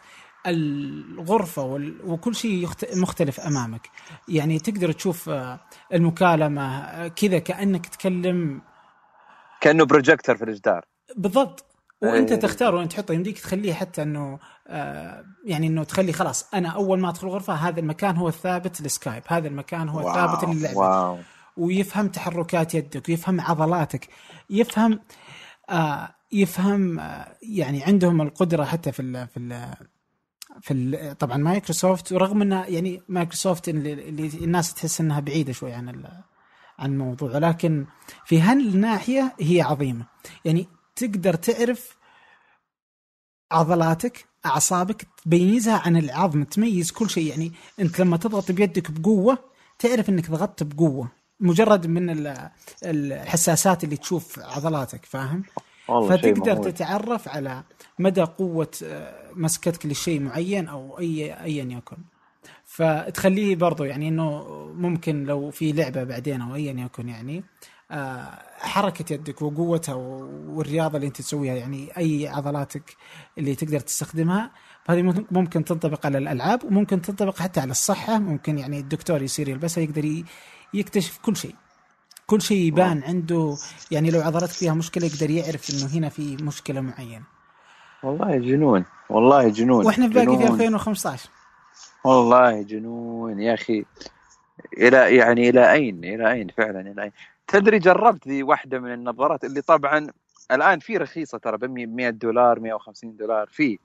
الغرفة 0.46 1.62
وكل 2.04 2.34
شيء 2.34 2.68
مختلف 2.94 3.40
أمامك. 3.40 3.90
يعني 4.28 4.58
تقدر 4.58 4.92
تشوف 4.92 5.28
آه، 5.28 5.60
المكالمة 5.92 6.78
آه، 6.78 7.08
كذا 7.08 7.38
كأنك 7.38 7.86
تكلم. 7.86 8.62
كأنه 9.60 9.84
بروجيكتور 9.84 10.36
في 10.36 10.44
الجدار 10.44 10.84
بالضبط. 11.16 11.64
وأنت 12.02 12.32
إيه. 12.32 12.38
تختار 12.38 12.74
وين 12.74 12.88
تحطه. 12.88 13.14
يمديك 13.14 13.38
تخليه 13.38 13.72
حتى 13.72 14.02
إنه 14.02 14.38
آه 14.68 15.24
يعني 15.44 15.66
إنه 15.66 15.84
تخلي 15.84 16.12
خلاص 16.12 16.54
أنا 16.54 16.68
أول 16.68 17.00
ما 17.00 17.08
أدخل 17.08 17.26
الغرفة 17.26 17.54
هذا 17.54 17.80
المكان 17.80 18.16
هو 18.16 18.28
الثابت 18.28 18.80
لل 18.80 18.92
Skype 18.92 19.22
هذا 19.26 19.48
المكان 19.48 19.88
هو 19.88 20.08
الثابت 20.08 20.44
للعبة. 20.44 20.78
wow. 20.78 21.18
ويفهم 21.56 22.08
تحركات 22.08 22.74
يدك 22.74 23.08
ويفهم 23.08 23.40
عضلاتك 23.40 24.08
يفهم 24.50 25.00
آه 25.70 26.14
يفهم 26.32 27.00
آه 27.00 27.36
يعني 27.42 27.84
عندهم 27.84 28.22
القدرة 28.22 28.64
حتى 28.64 28.92
في 28.92 29.02
ال 29.02 29.28
في 29.28 29.36
ال 29.36 29.74
في 30.60 31.14
طبعا 31.18 31.36
مايكروسوفت 31.36 32.12
ورغم 32.12 32.42
إنها 32.42 32.66
يعني 32.66 33.02
مايكروسوفت 33.08 33.68
اللي, 33.68 33.92
الناس 34.44 34.74
تحس 34.74 35.00
إنها 35.00 35.20
بعيدة 35.20 35.52
شوي 35.52 35.72
عن 35.72 35.88
عن 36.78 36.92
الموضوع 36.92 37.30
ولكن 37.34 37.86
في 38.24 38.40
هالناحية 38.40 39.34
هي 39.40 39.62
عظيمة 39.62 40.06
يعني 40.44 40.68
تقدر 40.96 41.34
تعرف 41.34 41.96
عضلاتك 43.52 44.24
أعصابك 44.46 45.06
تميزها 45.24 45.82
عن 45.86 45.96
العظم 45.96 46.42
تميز 46.44 46.90
كل 46.90 47.10
شيء 47.10 47.26
يعني 47.30 47.52
أنت 47.80 48.00
لما 48.00 48.16
تضغط 48.16 48.52
بيدك 48.52 48.90
بقوة 48.90 49.38
تعرف 49.78 50.08
إنك 50.08 50.30
ضغطت 50.30 50.62
بقوة 50.62 51.08
مجرد 51.40 51.86
من 51.86 52.10
ال- 52.10 52.50
الحساسات 52.84 53.84
اللي 53.84 53.96
تشوف 53.96 54.38
عضلاتك 54.38 55.04
فاهم؟ 55.04 55.42
فتقدر. 56.08 56.70
تتعرف 56.70 57.28
على 57.28 57.62
مدى 57.98 58.22
قوة 58.22 58.70
آه، 58.84 59.27
مسكتك 59.38 59.86
لشيء 59.86 60.20
معين 60.20 60.68
أو 60.68 60.98
أي 60.98 61.32
أيا 61.42 61.64
يكن. 61.64 61.96
فتخليه 62.64 63.56
برضو 63.56 63.84
يعني 63.84 64.08
أنه 64.08 64.44
ممكن 64.74 65.24
لو 65.24 65.50
في 65.50 65.72
لعبة 65.72 66.04
بعدين 66.04 66.40
أو 66.40 66.54
أيا 66.54 66.72
يكن 66.72 67.08
يعني 67.08 67.44
آه، 67.90 68.38
حركة 68.58 69.12
يدك 69.12 69.42
وقوتها 69.42 69.94
والرياضة 69.94 70.96
اللي 70.96 71.06
أنت 71.06 71.16
تسويها 71.16 71.54
يعني 71.54 71.96
أي 71.98 72.28
عضلاتك 72.28 72.96
اللي 73.38 73.54
تقدر 73.54 73.80
تستخدمها 73.80 74.50
فهذه 74.84 75.02
ممكن- 75.30 75.64
تنطبق 75.64 76.06
على 76.06 76.18
الألعاب 76.18 76.64
وممكن 76.64 77.02
تنطبق 77.02 77.38
حتى 77.38 77.60
على 77.60 77.70
الصحة. 77.70 78.18
ممكن 78.18 78.58
يعني 78.58 78.78
الدكتور 78.78 79.22
يصير 79.22 79.48
يلبسها 79.48 79.82
يقدر 79.84 80.22
يكتشف 80.74 81.18
كل 81.22 81.36
شيء. 81.36 81.54
كل 82.26 82.42
شيء 82.42 82.58
يبان 82.66 83.02
عنده. 83.02 83.56
يعني 83.90 84.10
لو 84.10 84.20
عضلاتك 84.20 84.52
فيها 84.52 84.74
مشكلة 84.74 85.06
يقدر 85.06 85.30
يعرف 85.30 85.70
إنه 85.70 85.86
هنا 85.86 86.08
في 86.08 86.36
مشكلة 86.36 86.80
معينة. 86.80 87.37
والله 88.02 88.36
جنون 88.38 88.84
والله 89.10 89.48
جنون 89.48 89.86
وإحنا 89.86 90.08
في 90.08 90.14
باقي 90.14 90.26
في 90.26 90.32
جنون. 90.36 90.52
2015 90.52 91.28
والله 92.04 92.62
جنون 92.62 93.40
يا 93.40 93.54
أخي. 93.54 93.84
إلى 94.78 95.16
يعني 95.16 95.48
إلى 95.48 95.72
أين؟ 95.72 96.04
إلى 96.04 96.32
أين 96.32 96.48
فعلا؟ 96.48 96.80
إلى 96.80 97.02
أين؟ 97.02 97.12
تدري 97.46 97.78
جربت 97.78 98.28
ذي 98.28 98.42
واحدة 98.42 98.78
من 98.78 98.92
النظارات 98.92 99.44
اللي 99.44 99.60
طبعا 99.62 100.06
الآن 100.50 100.78
في 100.78 100.96
رخيصة 100.96 101.38
ترى 101.38 101.56
ب 101.56 101.64
100 101.64 102.10
دولار 102.10 102.60
150 102.60 103.16
دولار 103.16 103.46
في. 103.52 103.78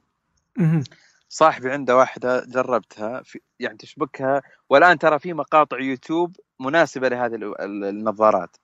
صاحبي 1.30 1.72
عنده 1.72 1.98
واحدة 1.98 2.46
جربتها 2.46 3.22
في 3.24 3.40
يعني 3.60 3.78
تشبكها 3.78 4.42
والآن 4.70 4.98
ترى 5.00 5.20
في 5.20 5.34
مقاطع 5.34 5.80
يوتيوب 5.80 6.36
مناسبة 6.60 7.10
لهذه 7.10 7.36
ال- 7.36 7.62
ال- 7.62 7.84
النظارات. 7.84 8.58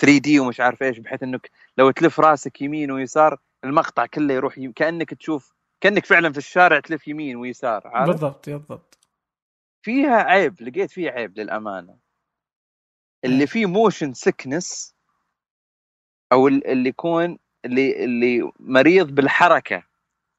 3D 0.00 0.40
ومش 0.40 0.60
عارف 0.60 0.82
إيش 0.82 0.98
بحيث 0.98 1.22
إنك 1.22 1.50
لو 1.78 1.90
تلف 1.90 2.20
راسك 2.20 2.62
يمين 2.62 2.90
ويسار 2.90 3.38
المقطع 3.66 4.06
كله 4.06 4.34
يروح 4.34 4.58
يم... 4.58 4.72
كأنك 4.72 5.14
تشوف 5.14 5.52
كأنك 5.80 6.06
فعلا 6.06 6.32
في 6.32 6.38
الشارع 6.38 6.80
تلف 6.80 7.08
يمين 7.08 7.36
ويسار 7.36 7.88
عارف؟ 7.88 8.10
بالضبط 8.10 8.48
بالضبط 8.48 8.98
فيها 9.82 10.16
عيب 10.16 10.62
لقيت 10.62 10.90
فيها 10.90 11.10
عيب 11.12 11.38
للأمانة. 11.38 11.98
اللي 13.24 13.46
فيه 13.46 13.66
motion 13.66 14.12
sickness 14.14 14.94
أو 16.32 16.48
ال- 16.48 16.66
اللي 16.66 16.88
يكون 16.88 17.38
اللي 17.64 18.04
اللي 18.04 18.52
مريض 18.60 19.14
بالحركة 19.14 19.82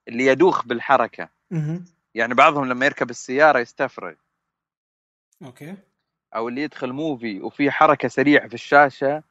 اللي 0.07 0.25
يدوخ 0.25 0.65
بالحركة. 0.65 1.29
يعني 2.15 2.33
بعضهم 2.33 2.65
لما 2.65 2.85
يركب 2.85 3.09
السيارة 3.09 3.59
يستفرغ. 3.59 4.13
okay. 5.43 5.77
أو 6.35 6.49
اللي 6.49 6.61
يدخل 6.61 6.93
movie 6.93 7.41
وفي 7.41 7.71
حركة 7.71 8.07
سريعة 8.07 8.47
في 8.47 8.53
الشاشة 8.53 9.23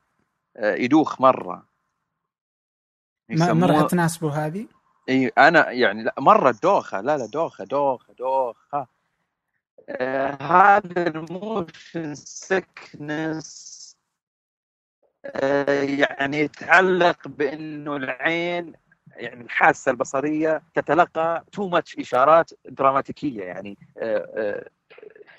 آه، 0.56 0.74
يدوخ 0.74 1.20
مرة. 1.20 1.66
ما 3.29 3.53
ما 3.53 3.67
راح 3.67 3.87
تناسبه 3.87 4.47
هذه؟ 4.47 4.67
إي 5.09 5.29
أنا 5.39 5.71
يعني 5.71 6.03
لا 6.03 6.15
مرة 6.19 6.55
دوخة 6.62 7.01
لا 7.01 7.19
لا 7.19 7.27
دوخة 7.27 7.65
دوخة 7.65 8.15
دوخة. 8.19 8.87
آه 9.89 10.43
هذا 10.43 11.09
ال 11.09 11.24
motion 11.24 12.14
sickness 12.14 13.77
آه 15.27 15.83
يعني 15.83 16.41
يتعلق 16.41 17.29
بإنه 17.29 17.97
العين 17.97 18.73
يعني 19.17 19.45
الحاسة 19.45 19.91
البصرية 19.91 20.62
تتلقى 20.75 21.45
too 21.53 21.68
much 21.68 21.99
إشارات 21.99 22.51
دراماتيكية 22.65 23.43
يعني 23.45 23.79
آه 23.99 24.31
آه 24.37 24.69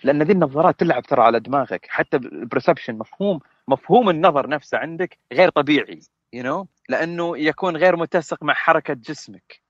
لأن 0.04 0.23
ذي 0.23 0.34
النظارات 0.34 0.80
تلعب 0.80 1.04
ترى 1.04 1.21
على 1.21 1.39
دماغك. 1.39 1.86
حتى 1.89 2.17
ال 2.17 2.25
perception 2.25 2.95
مفهوم 2.97 3.39
مفهوم 3.67 4.10
النظر 4.10 4.50
نفسه 4.50 4.78
عندك 4.78 5.17
غير 5.34 5.50
طبيعي. 5.50 6.00
you 6.33 6.45
know? 6.65 6.67
لأنه 6.89 7.37
يكون 7.37 7.77
غير 7.77 7.95
متسق 7.95 8.43
مع 8.43 8.53
حركة 8.53 8.93
جسمك 8.93 9.61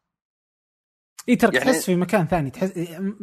إي 1.29 1.35
ترى 1.35 1.57
يعني- 1.57 1.71
تحس 1.71 1.85
في 1.85 1.95
مكان 1.95 2.27
ثاني 2.27 2.49
تحس 2.51 2.73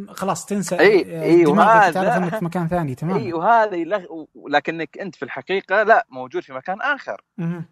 خلاص 0.09 0.47
تنسى 0.47 0.77
إي- 0.77 1.07
آه، 1.09 1.45
دماغك 1.45 1.49
وهذا- 1.49 1.91
تعرف 1.93 2.17
إنك 2.23 2.37
في 2.39 2.45
مكان 2.45 2.69
ثاني 2.69 2.95
تمام 2.95 3.17
إي 3.19 3.33
وهذا 3.33 3.77
يلغ... 3.77 4.25
لكنك 4.49 4.99
أنت 4.99 5.17
في 5.17 5.25
الحقيقة 5.25 5.83
لا 5.83 6.07
موجود 6.11 6.43
في 6.43 6.53
مكان 6.53 6.81
آخر 6.81 7.21
مهم. 7.39 7.65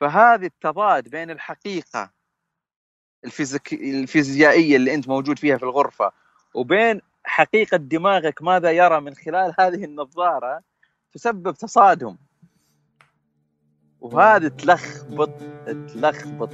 فهذه 0.00 0.46
التضاد 0.46 1.08
بين 1.08 1.30
الحقيقة 1.30 2.10
الفيزيك... 3.24 3.72
الفيزيائية 3.72 4.76
اللي 4.76 4.94
أنت 4.94 5.08
موجود 5.08 5.38
فيها 5.38 5.56
في 5.56 5.62
الغرفة 5.62 6.12
وبين 6.54 7.00
حقيقة 7.24 7.76
دماغك 7.76 8.42
ماذا 8.42 8.70
يرى 8.70 9.00
من 9.00 9.14
خلال 9.14 9.54
هذه 9.60 9.84
النظارة 9.84 10.62
تسبب 11.12 11.54
تصادم 11.54 12.16
وهذه 14.00 14.48
تلخبط 14.48 15.30
تلخبط 15.66 16.50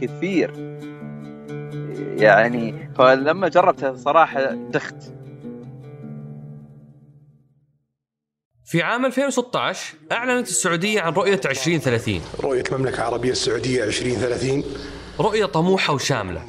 كثير. 0.00 0.78
يعني 2.16 2.90
فلما 2.98 3.48
جربتها 3.48 3.96
صراحة 3.96 4.54
دخت. 4.54 5.12
في 8.64 8.82
عام 8.82 9.06
2016 9.06 9.94
أعلنت 10.12 10.48
السعودية 10.48 11.00
عن 11.00 11.12
رؤية 11.12 11.40
2030 11.44 12.22
رؤية 12.40 12.62
المملكة 12.72 12.96
العربية 12.96 13.30
السعودية 13.30 13.84
2030 13.84 14.64
رؤية 15.20 15.44
طموحة 15.44 15.94
وشاملة. 15.94 16.44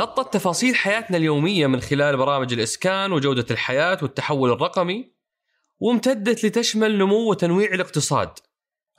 غطت 0.00 0.34
تفاصيل 0.34 0.74
حياتنا 0.74 1.16
اليومية 1.16 1.66
من 1.66 1.80
خلال 1.80 2.16
برامج 2.16 2.52
الإسكان 2.52 3.12
وجودة 3.12 3.46
الحياة 3.50 3.98
والتحول 4.02 4.52
الرقمي 4.52 5.12
وامتدت 5.78 6.44
لتشمل 6.44 6.98
نمو 6.98 7.30
وتنويع 7.30 7.74
الاقتصاد. 7.74 8.28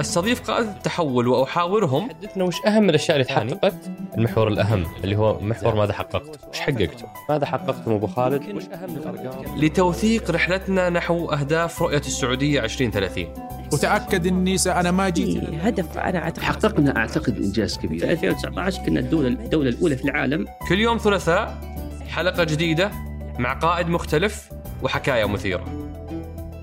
استضيف 0.00 0.50
قادة 0.50 0.70
التحول 0.70 1.28
وأحاورهم. 1.28 2.08
حدثنا 2.08 2.44
وش 2.44 2.56
أهم 2.66 2.90
الأشياء 2.90 3.16
اللي 3.16 3.24
تحققت؟ 3.24 3.90
المحور 4.18 4.48
الأهم 4.48 4.86
اللي 5.04 5.16
هو 5.16 5.40
محور 5.40 5.74
ماذا 5.74 5.92
حققت؟ 5.92 6.48
وش 6.50 6.60
حققته؟ 6.60 7.06
ماذا 7.30 7.46
حققت 7.46 7.88
أبو 7.88 8.06
خالد؟ 8.06 8.56
وش 8.56 8.64
أهم 8.64 8.96
الأرقام؟ 8.96 9.58
لتوثيق 9.58 10.30
رحلتنا 10.30 10.90
نحو 10.90 11.30
أهداف 11.30 11.82
رؤية 11.82 11.98
السعودية 11.98 12.64
2030 12.64 13.26
وتأكد 13.72 14.26
إني 14.26 14.56
أنا 14.66 14.90
ما 14.90 15.08
جيت 15.08 15.44
هدف 15.62 15.98
أنا 15.98 16.18
أعتقد. 16.18 16.42
حققنا 16.42 16.96
أعتقد 16.96 17.36
إنجاز 17.36 17.78
كبير. 17.78 17.98
في 17.98 18.10
2019 18.10 18.82
كنا 18.86 19.00
الدولة 19.00 19.28
الدولة 19.28 19.68
الأولى 19.70 19.96
في 19.96 20.04
العالم. 20.04 20.46
كل 20.68 20.80
يوم 20.80 20.98
ثلاثاء 20.98 21.60
حلقة 22.08 22.44
جديدة 22.44 22.90
مع 23.38 23.52
قائد 23.52 23.88
مختلف 23.88 24.50
وحكاية 24.82 25.24
مثيرة. 25.24 25.64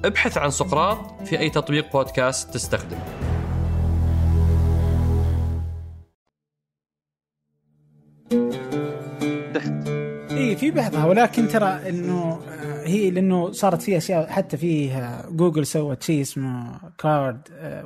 ابحث 0.05 0.38
عن 0.38 0.49
سقراط 0.49 1.23
في 1.23 1.39
أي 1.39 1.49
تطبيق 1.49 1.91
بودكاست 1.91 2.53
تستخدم. 2.53 2.97
إي 10.31 10.55
في 10.55 10.71
بعضها 10.71 11.05
ولكن 11.05 11.47
ترى 11.47 11.89
إنه 11.89 12.39
آه، 12.49 12.88
هي 12.88 13.12
لأنه 13.12 13.51
صارت 13.51 13.81
في 13.81 13.97
أشياء 13.97 14.27
حتى 14.27 14.57
فيه 14.57 15.21
جوجل 15.29 15.65
سوت 15.65 16.03
شيء 16.03 16.21
اسمه 16.21 16.79
card 16.97 17.41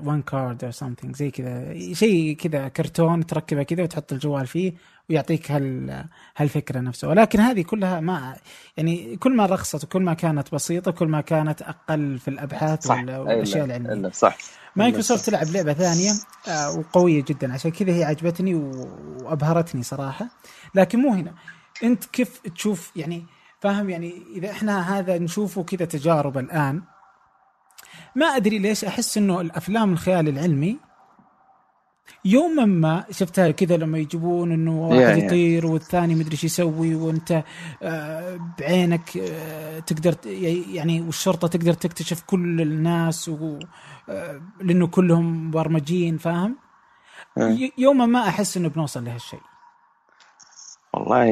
وان 0.06 0.22
card 0.22 0.64
أو 0.64 0.72
something 0.72 1.16
زي 1.16 1.32
كذا 1.32 1.74
شيء 1.94 2.36
كذا 2.36 2.68
كرتون 2.68 3.26
تركبه 3.26 3.64
كذا 3.64 3.84
وتحط 3.84 4.14
الجوال 4.14 4.48
فيه 4.48 4.74
ويعطيك 5.10 5.52
هال 5.52 6.06
هالفكرة 6.38 6.80
نفسها. 6.80 7.10
ولكن 7.10 7.40
هذه 7.40 7.62
كلها 7.62 8.00
ما 8.00 8.36
يعني 8.78 9.16
كل 9.18 9.36
ما 9.36 9.46
رخصت 9.46 9.84
وكل 9.84 10.02
ما 10.02 10.14
كانت 10.14 10.54
بسيطة 10.56 10.92
كل 10.92 11.08
ما 11.08 11.22
كانت 11.22 11.62
أقل 11.62 12.20
في 12.20 12.28
الأبحاث 12.28 12.84
صح. 12.88 12.96
وال- 12.96 13.18
والأشياء 13.18 13.66
العلمية. 13.66 14.10
صح. 14.10 14.38
مايكروسوفت 14.76 15.26
تلعب 15.26 15.48
لعبة 15.48 15.74
ثانية 15.74 16.12
آه، 16.48 16.78
وقوية 16.80 17.24
جدا. 17.24 17.54
عشان 17.54 17.72
كذا 17.72 17.92
هي 17.92 18.04
عجبتني 18.04 18.56
وأبهرتني 18.56 19.84
صراحة. 19.84 20.30
لكن 20.76 21.00
مو 21.00 21.14
هنا. 21.14 21.34
أنت 21.84 22.06
كيف 22.06 22.40
تشوف 22.56 22.92
يعني 22.96 23.26
فاهم 23.62 23.90
يعني 23.90 24.14
إذا 24.36 24.52
إحنا 24.52 25.00
هذا 25.00 25.18
نشوفه 25.18 25.64
كذا 25.64 25.86
تجارب 25.86 26.38
الآن 26.38 26.82
ما 28.16 28.26
أدري 28.26 28.60
ليش 28.60 28.86
أحس 28.86 29.18
إنه 29.18 29.42
الأفلام 29.42 29.94
الخيال 29.94 30.28
العلمي 30.28 30.78
يوما 32.26 32.66
ما 32.66 33.06
شفتها 33.12 33.52
كذا 33.52 33.78
لما 33.78 33.98
يجيبون 33.98 34.52
إنه 34.52 34.82
واحد 34.88 35.18
يا. 35.18 35.26
يطير 35.26 35.66
والثاني 35.66 36.16
مدري 36.16 36.32
إيش 36.32 36.44
يسوي 36.44 36.96
وأنت 36.96 37.44
آه، 37.84 38.54
بعينك 38.60 39.18
آه، 39.18 39.80
تقدر 39.80 40.16
يعني 40.74 41.02
والشرطة 41.02 41.48
تقدر 41.48 41.74
تكتشف 41.74 42.22
كل 42.22 42.62
الناس 42.62 43.30
و 43.30 43.60
آه، 44.10 44.42
لأنه 44.62 44.88
كلهم 44.88 45.48
مبرمجين 45.48 46.18
فاهم؟ 46.18 46.56
مم. 47.38 47.52
ي- 47.52 47.72
يوما 47.78 48.06
ما 48.06 48.28
أحس 48.28 48.58
إنه 48.58 48.68
بنوصل 48.70 49.06
لهالشيء 49.06 49.40
والله 50.94 51.26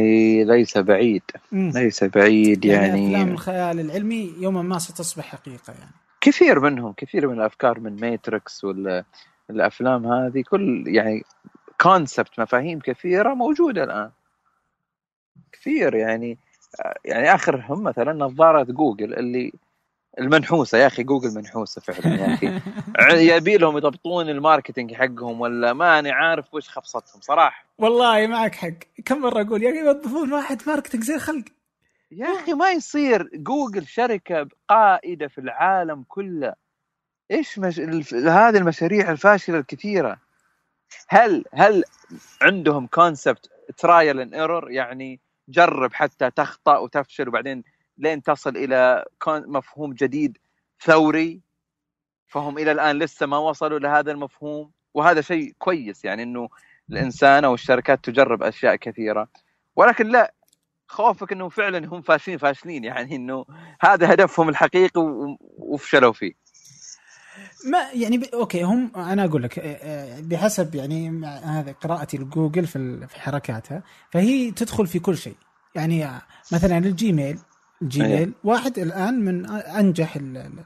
ليس 0.56 0.78
بعيد 0.78 1.24
مم. 1.52 1.72
ليس 1.76 2.04
بعيد 2.04 2.66
يعني 2.66 2.88
أفلام 3.08 3.12
يعني 3.12 3.32
الخيال 3.32 3.80
العلمي 3.80 4.34
يوما 4.40 4.62
ما 4.62 4.80
ستصبح 4.80 5.26
حقيقة 5.26 5.74
يعني 5.80 5.92
كثير 6.22 6.60
منهم 6.60 6.94
كثير 6.98 7.28
من 7.28 7.34
الأفكار 7.34 7.80
من 7.80 7.96
Matrix 8.02 8.64
ولا 8.64 9.04
الأفلام 9.52 10.08
هذه 10.08 10.44
كل 10.50 10.84
يعني 10.88 11.24
concept 11.82 12.40
مفاهيم 12.40 12.80
كثيرة 12.80 13.34
موجودة 13.34 13.84
الآن. 13.84 14.12
كثير 15.52 15.96
يعني 15.96 16.38
يعني 17.06 17.36
آخرهم 17.36 17.84
مثلا 17.84 18.14
نظارة 18.14 18.64
جوجل 18.64 19.14
اللي 19.14 19.52
المنحوسة 20.20 20.78
يا 20.78 20.88
أخي 20.88 21.04
جوجل 21.04 21.36
منحوسة 21.36 21.82
فعلا 21.82 22.16
يا 22.16 22.34
أخي. 22.34 22.60
يبي 23.36 23.58
لهم 23.58 23.78
يضبطون 23.78 24.30
ال 24.30 24.36
marketing 24.36 24.94
حقهم 24.94 25.42
ولا 25.42 25.74
ماني 25.74 26.12
عارف 26.12 26.54
وش 26.54 26.70
خبصتهم 26.70 27.22
صراحة. 27.22 27.66
والله 27.78 28.28
معك 28.28 28.56
حق. 28.56 28.74
كم 29.06 29.22
مرة 29.22 29.42
أقول 29.42 29.64
يا 29.64 29.70
أخي 29.70 29.80
يوظفون 29.80 30.34
واحد 30.34 30.62
marketing 30.68 31.04
زي 31.04 31.16
الخلق. 31.16 31.46
يا 32.12 32.28
أخي 32.28 32.54
ما 32.54 32.72
يصير 32.72 33.30
جوجل 33.34 33.88
شركة 33.88 34.48
قائدة 34.70 35.28
في 35.28 35.38
العالم 35.38 36.06
كله. 36.08 36.54
إيش 37.32 37.60
مش... 37.60 37.80
هذه 38.14 38.58
المشاريع 38.58 39.12
الفاشلة 39.12 39.58
الكثيرة. 39.58 40.18
هل 41.08 41.46
هل 41.54 41.84
عندهم 42.42 42.88
concept 42.88 43.50
trial 43.78 44.20
and 44.20 44.34
error 44.34 44.72
يعني 44.72 45.20
جرب 45.50 45.94
حتى 45.94 46.32
تخطأ 46.32 46.78
وتفشل 46.78 47.28
وبعدين 47.28 47.64
لين 47.98 48.24
تصل 48.24 48.58
إلى. 48.58 49.06
مفهوم 49.28 49.94
جديد 49.94 50.38
ثوري. 50.82 51.42
فهم 52.28 52.58
إلى 52.58 52.72
الآن 52.72 53.00
لسه 53.00 53.26
ما 53.26 53.38
وصلوا 53.38 53.80
لهذا 53.80 54.12
المفهوم. 54.12 54.72
وهذا 54.94 55.22
شيء 55.22 55.54
كويس 55.60 56.06
يعني 56.06 56.24
إنه 56.24 56.50
الإنسان 56.90 57.46
أو 57.46 57.54
الشركات 57.54 58.06
تجرب 58.06 58.44
أشياء 58.44 58.76
كثيرة. 58.76 59.28
ولكن 59.76 60.08
لا 60.08 60.34
خوفك 60.88 61.32
إنه 61.32 61.50
فعلا 61.50 61.88
هم 61.88 62.02
فاشلين 62.02 62.38
فاشلين 62.38 62.84
يعني 62.84 63.16
إنه 63.16 63.46
هذا 63.82 64.14
هدفهم 64.14 64.50
الحقيقي 64.50 65.02
وفشلوا 65.58 66.14
فيه. 66.14 66.34
ما 67.66 67.92
يعني 67.94 68.18
ب... 68.18 68.24
okay 68.24 68.64
هم 68.64 68.92
أنا 68.96 69.26
أقول 69.26 69.44
لك 69.44 69.60
بحسب 70.24 70.76
يعني 70.76 71.26
هذا 71.44 71.72
قراءتي 71.72 72.18
لجوجل 72.18 72.68
في 72.68 73.08
حركاتها 73.16 73.84
فهي 74.12 74.52
تدخل 74.52 74.88
في 74.88 75.00
كل 75.00 75.18
شيء. 75.18 75.36
يعني 75.76 76.08
مثلا 76.52 76.78
ال 76.78 76.88
Gmail 76.88 77.40
ال 77.82 77.87
Gmail 77.87 78.12
أيه. 78.12 78.30
واحد 78.44 78.80
الآن 78.80 79.26
من 79.26 79.50
أنجح 79.50 80.16
ال- 80.16 80.38
ال- 80.38 80.66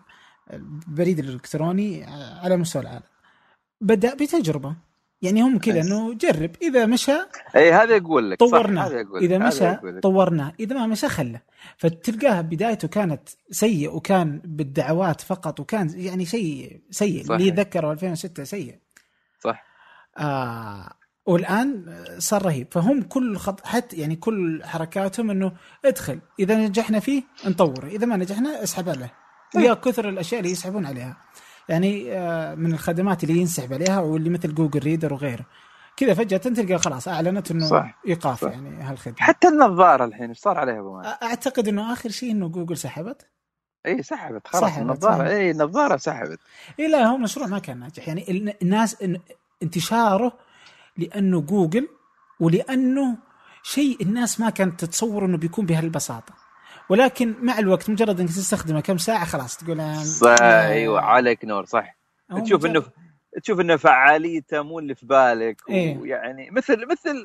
البريد 0.54 1.20
الإلكتروني 1.20 2.04
على 2.43 2.58
مستوى 2.58 2.82
العالم. 2.82 3.04
بدأ 3.82 4.16
بتجربة. 4.16 4.76
يعني 5.26 5.41
هم 5.41 5.59
كذا. 5.59 5.82
إنه 5.82 6.13
جرب. 6.13 6.51
إذا 6.61 6.86
مشى 6.86 7.17
إي 7.55 7.73
هذا 7.73 7.97
أقول 7.97 8.32
لك 8.32 8.39
طورناه. 8.39 8.88
هذا 8.88 9.01
أقول 9.01 9.23
لك، 9.23 9.32
إذا 9.32 9.38
مشى. 9.38 9.99
طورناه. 9.99 10.53
إذا 10.59 10.76
ما 10.76 10.88
مشى 10.88 11.07
خله. 11.09 11.39
فتلقاها 11.78 12.41
بدايته 12.41 12.88
كانت 12.88 13.30
سيء 13.51 13.95
وكان 13.95 14.41
بالدعوات 14.45 15.21
فقط 15.21 15.59
وكان 15.59 15.91
يعني 15.95 16.26
شيء 16.26 16.82
سيء. 16.91 17.23
صحيح. 17.23 17.32
اللي 17.32 17.47
يذكره 17.47 17.91
2006 17.91 18.43
سيء. 18.43 18.80
صح. 19.43 19.65
آه 20.17 20.91
والآن 21.26 21.95
صار 22.17 22.45
رهيب. 22.45 22.67
فهم 22.71 23.01
كل 23.01 23.38
خط 23.38 23.65
حتى 23.65 23.95
يعني 23.95 24.15
كل 24.15 24.61
حركاتهم 24.63 25.32
إنه 25.32 25.51
ادخل. 25.86 26.19
إذا 26.39 26.55
نجحنا 26.55 26.99
فيه 26.99 27.23
نطوره. 27.45 27.88
إذا 27.88 28.05
ما 28.05 28.17
نجحنا 28.17 28.63
اسحب 28.63 28.89
عليه. 28.89 29.13
ويا 29.55 29.73
كثر 29.73 30.09
الأشياء 30.09 30.41
اللي 30.41 30.51
يسحبون 30.51 30.86
عليها. 30.86 31.17
يعني 31.70 32.11
آه 32.11 32.55
من 32.55 32.74
الخدمات 32.74 33.24
اللي 33.24 33.38
ينسحب 33.39 33.74
عليها 33.74 33.99
واللي 33.99 34.30
مثل 34.30 34.55
Google 34.55 34.80
Reader 34.80 35.13
وغيره 35.13 35.45
كذا 35.97 36.13
فجأة 36.13 36.38
تلقى 36.38 36.78
خلاص 36.80 37.07
أعلنت 37.07 37.51
إنه 37.51 37.66
صح. 37.68 37.99
ايقاف 38.07 38.41
صح. 38.41 38.51
يعني 38.51 38.84
هالخدمة 38.84 39.16
حتى 39.20 39.47
النظارة 39.47 40.05
الحين 40.05 40.30
إيش 40.30 40.38
صار 40.38 40.57
عليها 40.57 40.80
أبو؟ 40.80 40.99
أعتقد 41.01 41.68
إنه 41.68 41.93
آخر 41.93 42.09
شيء 42.09 42.32
إنه 42.32 42.47
جوجل 42.47 42.78
سحبت 42.78 43.28
اي 43.86 44.03
سحبت 44.03 44.47
خلاص 44.47 44.63
سحبت، 44.63 44.82
النظارة. 44.82 45.28
اي 45.30 45.51
النظارة 45.51 45.97
سحبت 45.97 46.39
اي 46.80 46.88
لا 46.88 47.05
هو 47.05 47.18
مشروع 47.18 47.47
ما 47.47 47.59
كان 47.59 47.80
ناجح 47.80 48.07
يعني 48.07 48.32
ال- 48.32 48.53
الناس 48.63 49.03
انتشاره 49.63 50.34
لأنه 50.97 51.41
جوجل 51.41 51.88
ولأنه 52.39 53.18
شيء 53.63 54.01
الناس 54.01 54.39
ما 54.39 54.49
كانت 54.49 54.86
تتصور 54.86 55.26
إنه 55.26 55.38
بيكون 55.38 55.66
بهالبساطة 55.66 56.34
ولكن 56.89 57.36
مع 57.41 57.59
الوقت 57.59 57.89
مجرد 57.89 58.19
انك 58.19 58.29
تستخدمه 58.29 58.79
كم 58.81 58.97
ساعة 58.97 59.25
خلاص 59.25 59.57
تقول 59.57 59.79
آه، 59.79 60.03
صح 60.03 60.36
آه، 60.41 60.67
أيوه 60.67 61.01
عليك 61.01 61.45
نور 61.45 61.65
صح 61.65 61.95
تشوف 62.43 62.65
مجرد- 62.65 62.65
انه 62.65 62.83
تشوف 63.43 63.59
إنه 63.59 63.75
فعاليته 63.75 64.61
مو 64.61 64.79
اللي 64.79 64.95
في 64.95 65.05
بالك 65.05 65.61
إيه. 65.69 65.97
ويعني 65.97 66.49
مثل 66.51 66.86
مثل 66.91 67.23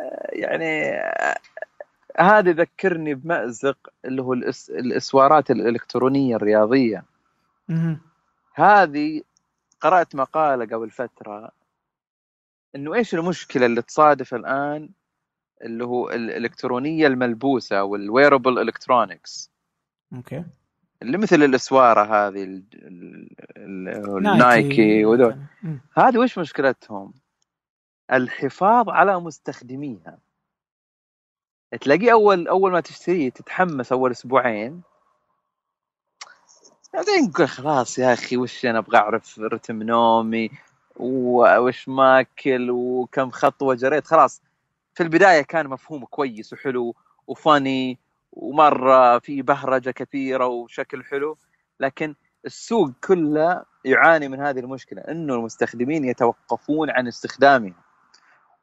آه، 0.00 0.28
يعني 0.32 0.88
آه، 0.90 1.36
هذا 2.18 2.50
يذكرني 2.50 3.14
بمأزق 3.14 3.76
اللي 4.04 4.22
هو 4.22 4.32
الإس 4.32 4.70
الإسوارات 4.70 5.50
الإلكترونية 5.50 6.36
الرياضية. 6.36 7.04
هذه 8.54 9.22
قرأت 9.80 10.14
مقالة 10.14 10.64
قبل 10.76 10.90
فترة 10.90 11.50
إنه 12.74 12.94
إيش 12.94 13.14
المشكلة 13.14 13.66
اللي 13.66 13.82
تصادف 13.82 14.34
الآن 14.34 14.88
اللي 15.62 15.84
هو 15.84 16.10
الإلكترونية 16.10 17.06
الملبوسة 17.06 17.82
وال 17.84 17.99
wearable 17.99 18.58
electronics 18.58 19.50
okay. 20.14 20.44
اللي 21.02 21.18
مثل 21.18 21.42
الأسوارة 21.42 22.00
هذه 22.04 22.44
ال- 22.44 22.64
ال- 22.74 23.28
ال- 23.56 24.16
ال 24.16 24.34
Nike 24.34 25.04
وذول. 25.04 25.38
هذه 25.96 26.18
وش 26.18 26.38
مشكلتهم؟ 26.38 27.12
الحفاظ 28.12 28.88
على 28.88 29.20
مستخدميها. 29.20 30.18
تلاقيه 31.80 32.12
أول 32.12 32.48
أول 32.48 32.72
ما 32.72 32.80
تشتريه 32.80 33.30
تتحمس 33.30 33.92
أول 33.92 34.10
أسبوعين. 34.10 34.82
بعدين 36.94 37.30
تقول 37.32 37.48
خلاص 37.48 37.98
يا 37.98 38.12
أخي 38.12 38.36
وش 38.36 38.66
أنا 38.66 38.78
أبغى 38.78 38.96
أعرف 38.98 39.38
رتم 39.38 39.82
نومي؟ 39.82 40.50
وش 40.96 41.88
ماكل؟ 41.88 42.70
وكم 42.70 43.30
خطوة 43.30 43.74
جريت؟ 43.74 44.06
خلاص. 44.06 44.42
في 44.94 45.02
البداية 45.02 45.42
كان 45.42 45.68
مفهوم 45.68 46.04
كويس 46.04 46.52
وحلو 46.52 46.94
وفاني 47.26 47.98
ومرة 48.32 49.18
في 49.18 49.42
بهرجة 49.42 49.90
كثيرة 49.90 50.46
وشكل 50.46 51.04
حلو 51.04 51.38
لكن 51.80 52.14
السوق 52.46 52.90
كله 53.04 53.64
يعاني 53.84 54.28
من 54.28 54.40
هذه 54.40 54.58
المشكلة 54.60 55.02
إنه 55.02 55.34
المستخدمين 55.34 56.04
يتوقفون 56.04 56.90
عن 56.90 57.08
استخدامها. 57.08 57.84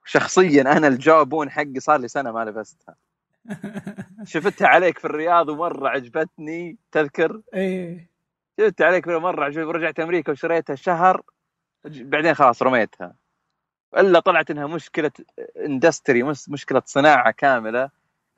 شخصيا 0.05 0.61
أنا 0.61 0.87
الجوابون 0.87 1.49
حقي 1.49 1.79
صار 1.79 1.99
لي 1.99 2.07
سنة 2.07 2.31
ما 2.31 2.45
لبستها. 2.45 2.95
شفتها 4.23 4.67
عليك 4.67 4.99
في 4.99 5.05
الرياض 5.05 5.49
ومرة 5.49 5.89
عجبتني 5.89 6.77
تذكر؟ 6.91 7.41
إيه. 7.53 8.09
شفتها 8.59 8.87
عليك 8.87 9.07
مرة 9.07 9.45
عجبتني 9.45 9.65
ورجعت 9.65 9.99
أمريكا 9.99 10.31
وشريتها 10.31 10.75
شهر 10.75 11.21
بعدين 11.85 12.33
خلاص 12.33 12.63
رميتها. 12.63 13.15
إلا 13.97 14.19
طلعت 14.19 14.51
إنها 14.51 14.67
مشكلة 14.67 15.11
industry 15.65 16.23
مشكلة 16.23 16.81
صناعة 16.85 17.31
كاملة 17.31 17.89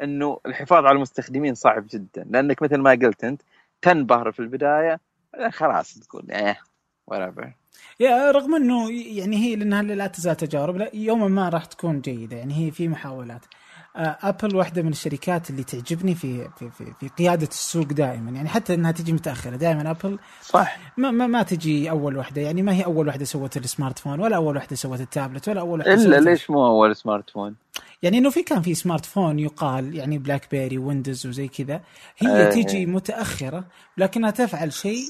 إنه 0.04 0.40
الحفاظ 0.46 0.86
على 0.86 0.96
المستخدمين 0.96 1.56
صعب 1.56 1.88
جدا. 1.90 2.28
لأنك 2.30 2.62
مثل 2.62 2.78
ما 2.78 2.92
قلت 2.92 3.24
أنت 3.24 3.42
تنبهر 3.82 4.32
في 4.32 4.40
البداية 4.40 5.00
خلاص 5.50 6.00
تقول 6.00 6.32
إيه 6.32 6.60
whatever. 7.12 7.48
يا 8.00 8.32
رغم 8.32 8.56
إنه 8.56 8.92
يعني 8.92 9.38
هي 9.38 9.56
لأنها 9.56 9.82
لا 9.82 10.08
تزال 10.08 10.38
تجارب 10.38 10.78
لا 10.78 10.90
يوما 10.94 11.28
ما 11.28 11.50
راح 11.50 11.66
تكون 11.66 12.02
جيدة. 12.02 12.38
يعني 12.38 12.54
هي 12.54 12.72
في 12.72 12.88
محاولات. 12.88 13.46
Apple 13.96 14.56
واحدة 14.56 14.82
من 14.82 14.92
الشركات 14.92 15.50
اللي 15.50 15.64
تعجبني 15.64 16.16
في 16.16 16.50
في 16.60 16.70
في, 16.70 16.94
في 17.00 17.08
قيادة 17.08 17.48
السوق 17.48 17.86
دائما. 17.86 18.32
يعني 18.32 18.50
حتى 18.50 18.74
إنها 18.74 18.92
تجي 18.92 19.14
متأخرة. 19.14 19.56
دائما 19.56 19.92
Apple 19.92 20.20
صح. 20.42 20.78
ما 20.98 21.12
ما, 21.12 21.28
ما 21.28 21.44
تجي 21.44 21.90
أول 21.90 22.18
واحدة. 22.18 22.42
يعني 22.42 22.62
ما 22.62 22.74
هي 22.74 22.86
أول 22.86 23.08
واحدة 23.08 23.26
سوت 23.26 23.58
ال 23.58 24.00
smartphone 24.00 24.20
ولا 24.20 24.36
أول 24.36 24.56
واحدة 24.56 24.76
سوت 24.76 25.02
التابلت 25.02 25.50
ولا 25.50 25.60
أول 25.60 25.80
واحدة 25.80 25.94
إلا 25.94 26.20
ليش 26.20 26.50
مو 26.50 26.68
أول 26.68 26.96
smart 26.96 27.30
phone؟ 27.30 27.56
يعني 28.02 28.18
إنه 28.18 28.30
في 28.30 28.44
كان 28.44 28.62
في 28.62 28.74
smart 28.74 29.06
phone 29.06 29.40
يقال 29.40 29.96
يعني 29.96 30.18
BlackBerry 30.18 30.52
و 30.52 30.78
Windows 30.78 31.28
وزي 31.28 31.48
كذا. 31.48 31.82
هي 32.18 32.44
إيه. 32.44 32.50
تيجي 32.50 32.86
متأخرة 32.86 33.66
لكنها 33.98 34.32
تفعل 34.32 34.74
شيء 34.74 35.04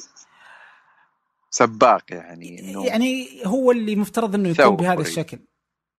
سباق 1.49 2.03
يعني 2.09 2.59
إنه 2.59 2.85
يعني 2.85 3.27
هو 3.45 3.71
اللي 3.71 3.95
مفترض 3.95 4.35
إنه 4.35 4.49
يكون. 4.49 4.75
بهذا 4.75 5.01
الشكل. 5.01 5.39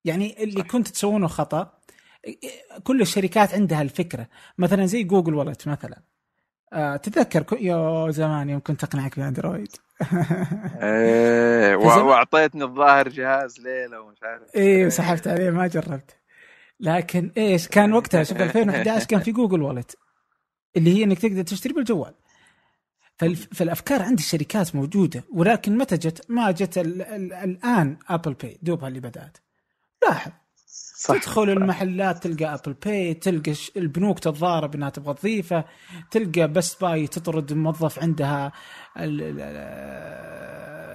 يعني 0.04 0.42
اللي 0.42 0.62
كنت 0.62 0.88
تسوونه 0.88 1.26
خطأ. 1.26 1.81
كل 2.84 3.00
الشركات 3.00 3.54
عندها 3.54 3.82
الفكرة. 3.82 4.28
مثلا 4.58 4.86
زي 4.86 5.02
Google 5.04 5.34
Wallet 5.34 5.68
مثلا. 5.68 6.02
آه 6.72 6.96
تتذكر 6.96 7.42
كو- 7.42 7.54
يا 7.56 8.10
زمان 8.10 8.50
يوم 8.50 8.60
كنت 8.60 8.84
أقنعك 8.84 9.18
ب 9.18 9.24
Android. 9.24 9.68
إيه 10.82 11.76
وأعطيتني 11.76 12.64
الظاهر 12.64 13.08
جهاز 13.08 13.60
ليلة 13.60 14.00
ومش 14.00 14.22
عارف. 14.22 14.42
إيه 14.54 14.86
وسحبت 14.86 15.28
عليه 15.28 15.50
ما 15.50 15.66
جربت. 15.66 16.16
لكن 16.80 17.30
إيش 17.36 17.68
كان 17.68 17.92
وقتها 17.92 18.24
شوف 18.24 18.40
2011 18.42 19.06
كان 19.06 19.20
في 19.20 19.32
Google 19.32 19.62
Wallet 19.62 19.96
اللي 20.76 20.98
هي 20.98 21.04
إنك 21.04 21.18
تقدر 21.18 21.42
تشتري 21.42 21.72
بالجوال. 21.72 22.14
فالأفكار 23.52 24.02
عند 24.02 24.18
الشركات 24.18 24.74
موجودة 24.76 25.24
ولكن 25.32 25.78
متى 25.78 25.96
جت؟ 25.96 26.30
ما 26.30 26.50
جت 26.50 26.78
ال 26.78 27.02
ال 27.02 27.32
الآن 27.32 27.96
Apple 28.08 28.34
Pay 28.34 28.58
دوبها 28.62 28.88
اللي 28.88 29.00
بدأت. 29.00 29.38
لاحظ. 30.02 30.30
صح. 31.02 31.16
تدخل 31.16 31.50
المحلات 31.50 32.26
تلقى 32.26 32.54
Apple 32.54 32.72
Pay 32.72 33.14
تلقى 33.14 33.54
البنوك 33.76 34.18
تتضارب 34.18 34.74
إنها 34.74 34.90
تبغى 34.90 35.14
تضيفه 35.14 35.64
تلقى 36.10 36.48
Best 36.48 36.74
Buy 36.74 37.06
تطرد 37.06 37.52
موظف 37.52 37.98
عندها 37.98 38.52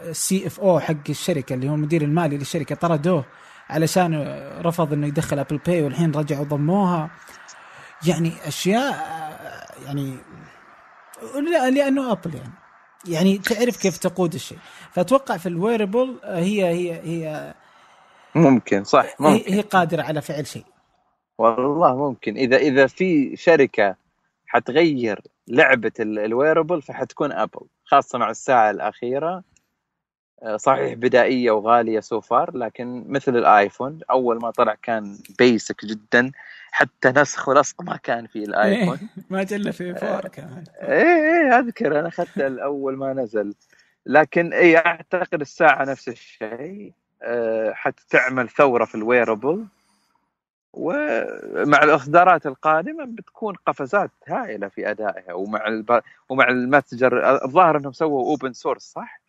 ال 0.09 0.47
CFO 0.47 0.79
حق 0.79 1.09
الشركة 1.09 1.53
اللي 1.53 1.69
هو 1.69 1.75
المدير 1.75 2.01
المالي 2.01 2.37
للشركة 2.37 2.75
طردوه 2.75 3.25
علشان 3.69 4.41
رفض 4.61 4.93
إنه 4.93 5.07
يدخل 5.07 5.39
Apple 5.39 5.57
Pay 5.57 5.83
والحين 5.83 6.11
رجعوا 6.11 6.45
ضموها. 6.45 7.09
يعني 8.07 8.31
أشياء 8.45 8.95
يعني 9.85 10.17
لا 11.51 11.69
لأنه 11.69 12.11
Apple 12.11 12.35
يعني. 12.35 12.53
يعني 13.05 13.37
تعرف 13.37 13.77
كيف 13.77 13.97
تقود 13.97 14.33
الشيء. 14.33 14.57
فأتوقع 14.91 15.37
في 15.37 15.49
ال 15.49 15.57
wearable 15.57 16.19
هي 16.23 16.65
هي 16.65 17.01
هي 17.03 17.53
ممكن 18.35 18.83
صح 18.83 19.05
هي, 19.05 19.13
ممكن. 19.19 19.53
هي 19.53 19.61
قادرة 19.61 20.01
على 20.03 20.21
فعل 20.21 20.47
شيء. 20.47 20.65
والله 21.37 21.95
ممكن. 21.95 22.37
إذا 22.37 22.57
إذا 22.57 22.87
في 22.87 23.35
شركة 23.35 23.95
حتغير 24.47 25.21
لعبة 25.47 25.91
ال- 25.99 26.19
ال 26.19 26.26
wearable 26.26 26.81
فحتكون 26.81 27.31
Apple 27.31 27.67
خاصة 27.85 28.19
مع 28.19 28.29
الساعة 28.29 28.71
الأخيرة. 28.71 29.43
آه، 30.43 30.57
صحيح 30.57 30.93
بدائية 30.93 31.51
وغالية 31.51 31.99
so 31.99 32.21
far 32.21 32.57
لكن 32.57 33.03
مثل 33.07 33.37
ال 33.37 33.46
iPhone 33.46 33.99
أول 34.11 34.39
ما 34.41 34.51
طلع 34.51 34.75
كان 34.83 35.17
basic 35.39 35.85
جدا 35.85 36.31
حتى 36.71 37.09
نسخ 37.09 37.49
ولصق 37.49 37.81
ما 37.81 37.97
كان 37.97 38.27
في 38.27 38.39
ال 38.39 38.46
iPhone. 38.46 38.97
إيه، 38.97 39.23
ما 39.29 39.43
جل 39.43 39.73
في 39.73 39.95
فور 39.95 40.27
كمان 40.27 40.63
إيه 40.81 41.03
إيه 41.03 41.59
أذكر 41.59 41.99
أنا 41.99 42.07
أخذته 42.07 42.47
الأول 42.47 42.97
ما 42.97 43.13
نزل. 43.13 43.53
لكن 44.05 44.53
اي 44.53 44.77
أعتقد 44.77 45.41
الساعة 45.41 45.85
نفس 45.85 46.07
الشيء. 46.09 46.93
حتعمل 47.71 48.49
ثورة 48.49 48.85
في 48.85 48.95
ال 48.95 49.03
wearable 49.03 49.65
ومع 50.73 51.83
الإصدارات 51.83 52.45
القادمة 52.45 53.05
بتكون 53.05 53.55
قفزات 53.65 54.11
هائلة 54.27 54.67
في 54.67 54.91
أدائها 54.91 55.33
ومع 55.33 55.67
الب... 55.67 56.01
ومع 56.29 56.47
المتجر 56.47 57.43
الظاهر 57.45 57.77
إنهم 57.77 57.91
سووا 57.93 58.29
open 58.29 58.53
source 58.53 58.83
صح؟ 58.83 59.21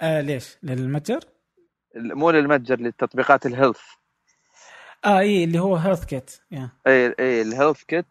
آه 0.00 0.20
ليش؟ 0.20 0.58
للمتجر؟ 0.62 1.20
مو 1.96 2.30
للمتجر 2.30 2.76
للتطبيقات 2.80 3.46
ال 3.46 3.51
health 3.51 3.80
آه 5.04 5.18
إي 5.18 5.44
اللي 5.44 5.58
هو 5.58 5.76
HealthKit 5.76 6.40
yeah 6.50 6.68
إي 6.86 7.14
إي 7.20 7.42
ال 7.42 7.82
HealthKit 7.82 8.06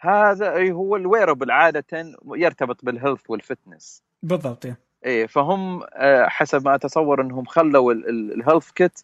هذا 0.00 0.54
أي 0.54 0.72
هو 0.72 0.96
ال 0.96 1.02
wearable 1.02 1.50
عادة 1.50 2.14
يرتبط 2.26 2.84
بال 2.84 2.93
health 2.93 3.20
وال 3.28 3.44
fitness 3.44 4.02
بالضبط 4.22 4.64
yeah. 4.64 4.76
إيه 5.04 5.26
فهم 5.26 5.82
آه، 5.94 6.26
حسب 6.28 6.64
ما 6.64 6.74
أتصور 6.74 7.20
إنهم 7.22 7.44
خلوا 7.44 7.92
ال 7.92 8.70
HealthKit 8.70 9.00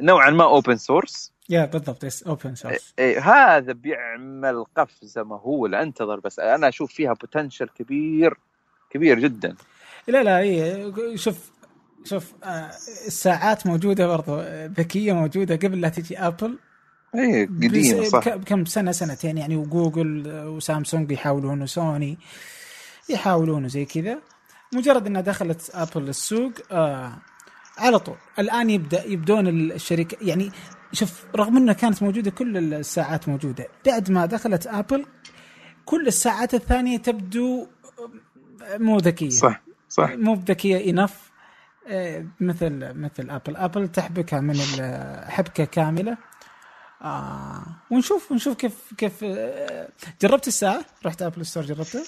نوعا 0.00 0.30
ما 0.30 0.44
open 0.44 0.76
source 0.76 1.32
yeah 1.48 1.64
بالضبط 1.64 2.04
yes 2.04 2.22
open 2.22 2.54
source 2.54 2.94
إيه 2.98 3.20
هذا 3.20 3.72
بيعمل 3.72 4.64
قفزة 4.76 5.22
مهولة 5.22 5.82
أنتظر 5.82 6.20
بس 6.20 6.38
أنا 6.38 6.68
أشوف 6.68 6.92
فيها 6.92 7.12
potential 7.12 7.68
كبير 7.68 8.34
كبير 8.90 9.18
جدا. 9.18 9.56
لا 10.08 10.22
لا 10.22 10.38
هي 10.38 10.92
شوف 11.16 11.50
شوف 12.04 12.32
آه، 12.44 12.70
الساعات 13.06 13.66
موجودة 13.66 14.06
برضو 14.06 14.40
ذكية 14.66 15.12
موجودة 15.12 15.56
قبل 15.56 15.80
لا 15.80 15.88
تجي 15.88 16.18
Apple 16.18 16.58
قديمة 17.14 18.00
بس- 18.00 18.06
صح. 18.06 18.18
بك- 18.18 18.38
بكم 18.38 18.64
سنة 18.64 18.92
سنتين 18.92 19.38
يعني 19.38 19.56
وجوجل 19.56 20.24
آه، 20.30 20.48
وسامسونج 20.48 21.10
يحاولون 21.12 21.62
وسوني 21.62 22.18
يحاولون 23.08 23.64
وزي 23.64 23.84
كذا. 23.84 24.18
مجرد 24.74 25.06
إنها 25.06 25.20
دخلت 25.20 25.70
Apple 25.74 26.08
السوق 26.08 26.52
آه 26.70 27.18
على 27.78 27.98
طول. 27.98 28.16
الآن 28.38 28.70
يبدا 28.70 29.04
يبدون 29.06 29.48
الشركة 29.48 30.16
يعني 30.20 30.50
شوف 30.92 31.24
رغم 31.36 31.56
إنها 31.56 31.74
كانت 31.74 32.02
موجودة 32.02 32.30
كل 32.30 32.74
الساعات 32.74 33.28
موجودة 33.28 33.66
بعد 33.86 34.10
ما 34.10 34.26
دخلت 34.26 34.66
Apple 34.66 35.06
كل 35.84 36.06
الساعات 36.06 36.54
الثانية 36.54 36.98
تبدو 36.98 37.66
آه، 38.62 38.76
مو 38.78 38.98
ذكية. 38.98 39.28
صح 39.28 39.62
صح. 39.88 40.10
مو 40.10 40.34
بذكية 40.34 40.90
enough 40.90 41.32
مثل 42.40 42.92
مثل 42.94 43.30
Apple 43.30 43.56
Apple 43.56 43.88
تحبكها 43.88 44.40
من 44.40 44.54
ال- 44.60 45.30
حبكة 45.30 45.64
كاملة. 45.64 46.16
آه 47.02 47.62
ونشوف 47.90 48.32
ونشوف 48.32 48.54
كيف 48.56 48.74
كيف 48.98 49.12
آه، 49.24 49.88
جربت 50.22 50.48
الساعة؟ 50.48 50.84
رحت 51.06 51.22
Apple 51.22 51.46
Store 51.46 51.62
جربتها؟ 51.62 52.02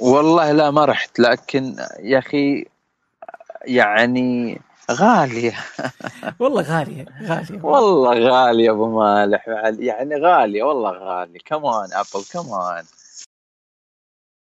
والله 0.00 0.52
لا 0.52 0.70
ما 0.70 0.84
رحت 0.84 1.18
لكن 1.18 1.76
يا 1.98 2.18
أخي 2.18 2.66
يعني 3.64 4.60
غاليه 4.90 5.54
والله 6.40 6.62
غالية 6.62 7.04
غالية. 7.22 7.60
والله 7.62 8.18
غاليه 8.18 8.70
أبو 8.70 8.98
مالح 9.00 9.48
يعني 9.78 10.16
غالية 10.16 10.62
والله 10.62 10.90
غاليه 10.90 11.38
كمان 11.44 11.88
ابل 11.92 12.24
كمان 12.32 12.84